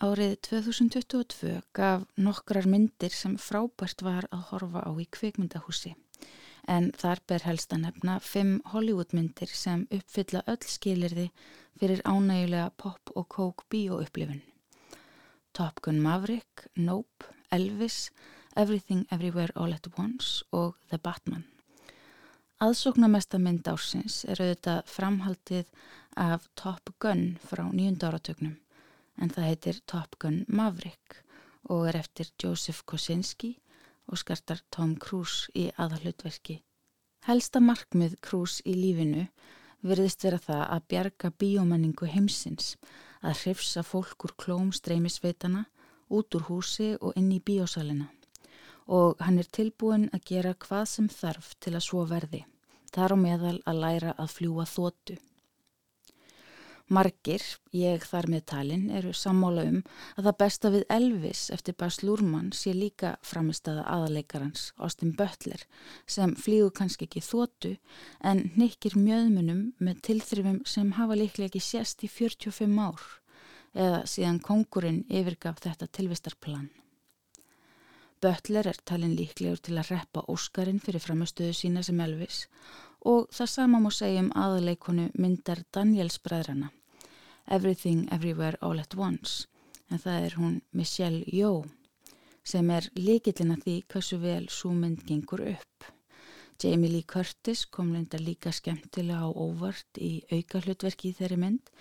[0.00, 5.92] Árið 2022 gaf nokkrar myndir sem frábært var að horfa á í kveikmyndahúsi
[6.68, 11.30] en þar ber helst að nefna fimm Hollywoodmyndir sem uppfylla öll skilirði
[11.80, 14.42] fyrir ánægulega pop og kók bíóupplifun.
[15.52, 18.10] Top Gun Maverick, Nope, Elvis,
[18.56, 21.44] Everything Everywhere All at Once og The Batman.
[22.60, 25.72] Aðsóknarmesta mynd ársins er auðvitað framhaldið
[26.16, 28.56] af Top Gun frá nýjunda áratögnum
[29.20, 31.20] en það heitir Top Gun Maverick
[31.68, 33.56] og er eftir Joseph Kosinski
[34.06, 36.60] og skartar Tom Cruise í aðalutverki.
[37.26, 39.26] Helsta markmið Cruise í lífinu
[39.86, 42.76] verðist vera það að bjarga bíómenningu heimsins,
[43.22, 45.66] að hrifsa fólk úr klóm streymisveitana,
[46.08, 48.08] út úr húsi og inn í bíósalina.
[48.86, 52.44] Og hann er tilbúin að gera hvað sem þarf til að svo verði.
[52.94, 55.16] Þar á meðal að læra að fljúa þóttu.
[56.86, 57.42] Margir,
[57.74, 59.80] ég þar með talin, eru sammála um
[60.14, 65.66] að það besta við Elvis eftir Bas Lúrmann sé líka framistaða aðalegarans Austin Butler
[66.06, 67.74] sem flígu kannski ekki þóttu
[68.22, 73.10] en nekkir mjöðmunum með tilþrifum sem hafa líklega ekki sérst í 45 ár
[73.74, 76.70] eða síðan kongurinn yfirgaf þetta tilvistarplan.
[78.22, 83.50] Butler er talin líklegur til að reppa Óskarinn fyrir framistöðu sína sem Elvis og það
[83.52, 86.72] sama má segja um aðaleikonu myndar Daniels bræðrana
[87.46, 89.46] Everything Everywhere All at Once
[89.90, 91.68] en það er hún Michelle Yeoh
[92.46, 95.86] sem er líkillin að því hversu vel svo mynd gengur upp.
[96.62, 101.74] Jamie Lee Curtis kom lindar líka skemmtilega á óvart í auka hlutverki í þeirri mynd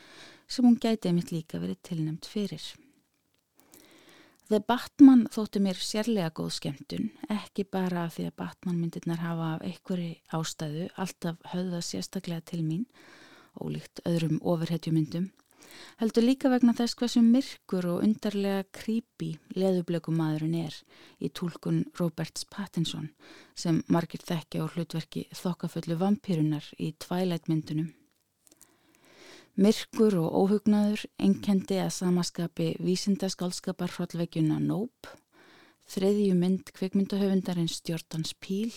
[0.47, 2.65] sem hún gæti einmitt líka verið tilnæmt fyrir.
[4.45, 9.63] The Batman þótti mér sérlega góð skemmtun, ekki bara því að Batman myndirnar hafa af
[9.65, 12.83] einhverju ástæðu alltaf höfða sérstaklega til mín,
[13.57, 15.31] ólíkt öðrum ofurhetjumyndum,
[15.97, 20.77] heldur líka vegna þess hversu myrkur og undarlega creepy leðubleikumadurinn er
[21.17, 23.09] í tólkun Roberts Pattinson
[23.57, 27.89] sem margir þekkja á hlutverki þokkaföllu vampýrunar í Twilight myndunum.
[29.55, 35.13] Myrkur og óhugnaður enkendi að samaskapi vísindaskálskapar hrollvegjuna Nope,
[35.87, 38.73] þriðju mynd kvikmyndahöfundarins Stjórnans Píl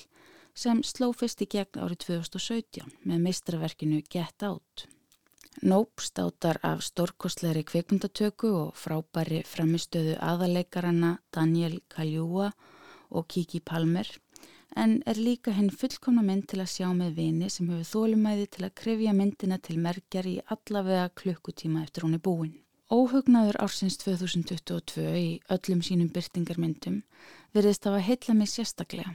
[0.54, 4.86] sem sló fyrst í gegn árið 2017 með meistraverkinu Get Out.
[5.66, 12.52] Nope státar af stórkostleiri kvikmyndatöku og frábæri framistöðu aðaleikaranna Daniel Kaljúa
[13.10, 14.06] og Kiki Palmer
[14.76, 18.64] en er líka henn fullkomna mynd til að sjá með vini sem hefur þólumæði til
[18.66, 22.56] að krifja myndina til merkjar í allavega klukkutíma eftir hún er búin.
[22.88, 27.02] Óhugnaður ársins 2022 í öllum sínum byrtingarmyndum
[27.56, 29.14] verðist af að heitla mig sérstaklega.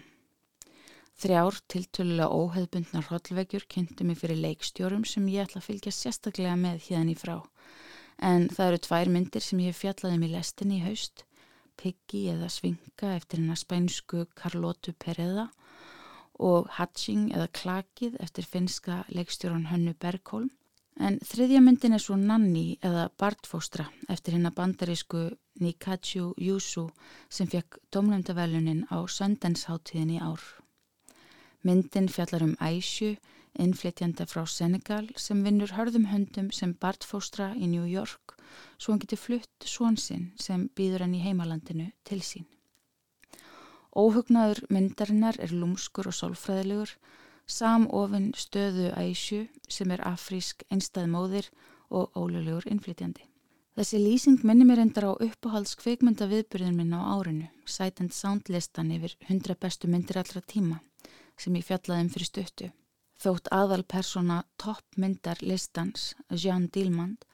[1.23, 6.87] Þrjár tiltölulega óheðbundnar hrollvegjur kynntu mig fyrir leikstjórum sem ég ætla að fylgja sérstaklega með
[6.87, 7.37] hérna í frá.
[8.21, 11.25] En það eru tvær myndir sem ég fjallaði mig lestinni í haust
[11.77, 15.49] Piggy eða Svinga eftir hennar spænsku Carlotu Pereda
[16.39, 20.49] og Hatching eða Klakið eftir finska leikstjóran Hönnu Bergholm.
[21.01, 25.23] En þriðja myndin er svo Nanni eða Bartfóstra eftir hennar bandarísku
[25.61, 26.87] Nikachu Yusu
[27.29, 30.43] sem fekk domlöndavelunin á Sundance-háttíðin í ár.
[31.63, 33.15] Myndin fjallar um Æsju,
[33.57, 38.32] innflytjanda frá Senegal sem vinnur hörðum höndum sem Bartfóstra í New York
[38.77, 42.47] svo hann geti flutt svonsinn sem býður hann í heimalandinu til sín.
[43.93, 46.95] Óhugnaður myndarinnar er lúmskur og sálfræðilegur,
[47.45, 51.51] samofinn stöðu Æsju sem er afrísk einstað móðir
[51.93, 53.27] og ólulegur innflytjandi.
[53.73, 58.91] Þessi lýsing minni mér endar á uppáhalds kveikmynda viðbyrðin minn á árinu, Sight Sound listan
[58.93, 60.81] yfir 100 bestu myndir allra tíma
[61.37, 62.67] sem ég fjallaði um fyrir stuttu.
[63.17, 67.25] Þótt aðal persóna toppmyndar listans, Jean Dillmand,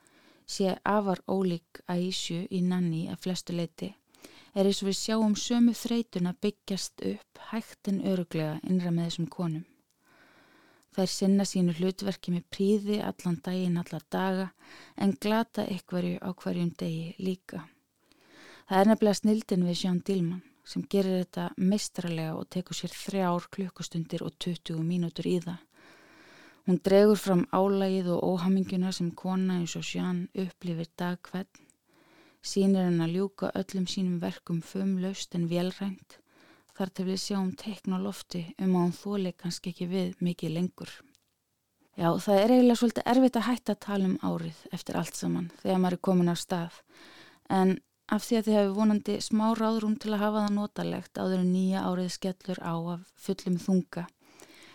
[0.49, 3.89] sé afar ólík Æsju í nanni að flestu leiti,
[4.57, 9.29] er eins og við sjáum sömu þreytuna byggjast upp hægt en öruglega innra með þessum
[9.35, 9.65] konum.
[10.97, 14.47] Þær sinna sínu hlutverki með príði allan daginn allar daga
[14.97, 17.61] en glata ykkverju á hverjum degi líka.
[18.69, 23.47] Það er nefnilega snildin við Sján Dílmann sem gerir þetta meistralega og tekur sér þrjár
[23.53, 25.61] klukkustundir og 20 mínútur í það.
[26.69, 31.61] Hún dregur fram álægið og óhaminguna sem kona eins og Sján upplifir dagkveld,
[32.45, 36.19] sínir henn að ljúka öllum sínum verkum fumlaust en velrænt
[36.77, 40.53] þar til við sjáum teikn á lofti um að hún þóli kannski ekki við mikið
[40.59, 40.93] lengur.
[41.97, 45.49] Já, það er eiginlega svolítið erfitt að hætta að tala um árið eftir allt saman
[45.63, 46.79] þegar maður er komin á stað.
[47.49, 47.75] En
[48.13, 51.51] af því að þið hefur vonandi smá ráðrúm til að hafa það notalegt áður en
[51.57, 54.05] nýja árið skellur á af fullum þunga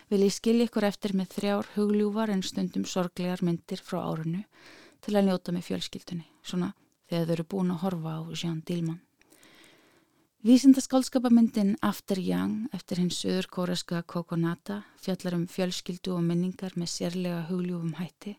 [0.09, 4.43] vil ég skilja ykkur eftir með þrjár hugljúvar en stundum sorglegar myndir frá árinu
[5.01, 6.73] til að njóta með fjölskyldunni, svona
[7.09, 9.01] þegar þau eru búin að horfa á Jean Dillman.
[10.45, 17.39] Vísindaskálskapamyndin After Young eftir hins söður kóreska Kokonata fjallar um fjölskyldu og minningar með sérlega
[17.47, 18.35] hugljúfum hætti.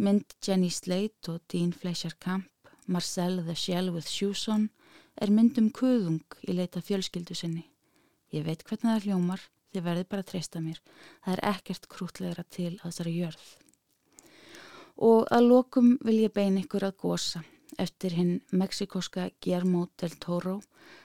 [0.00, 2.48] Mynd Jenny Slate og Dean Fleischer Camp,
[2.86, 4.70] Marcel the Shell with Shoes on
[5.20, 7.66] er myndum kuðung í leita fjölskyldu sinni.
[8.32, 10.80] Ég veit hvernig það hljómar, þið verðið bara að treysta mér.
[11.24, 13.46] Það er ekkert krútlegra til að þessari jörð.
[15.08, 17.44] Og að lokum vil ég beina ykkur að gósa
[17.78, 20.58] eftir hinn mexikoska Guillermo del Toro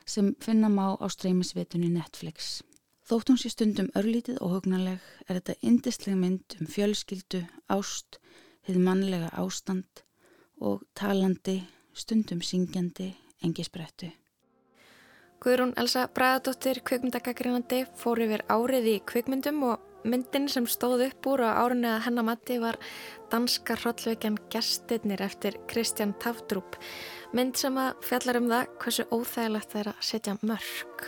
[0.05, 2.63] sem finna má á streymisvitunni Netflix.
[3.03, 8.19] Þótt hún sé stundum örlítið og hugnaleg er þetta indislega mynd um fjölskyldu, ást,
[8.63, 10.05] hið mannlega ástand
[10.63, 11.59] og talandi,
[11.93, 13.11] stundum syngjandi,
[13.43, 14.13] engi sprettu.
[15.43, 21.41] Guðrún Elsa Bræðadóttir, kveikmyndagagrínandi, fór yfir árið í kveikmyndum og myndin sem stóð upp úr
[21.43, 22.77] á árunni að hennamatti var
[23.31, 26.77] danska hrollveikjan Gestinnir eftir Kristján Tafdrúp.
[27.35, 31.03] Mynd sem að fjallar um það hversu óþægilegt það er að setja mörg.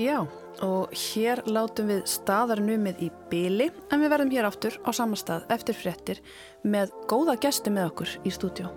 [0.00, 0.16] Já,
[0.64, 5.44] og hér látum við staðarnumið í byli en við verðum hér áttur á sama stað
[5.52, 6.24] eftir fréttir
[6.64, 8.72] með góða gesti með okkur í stúdjó.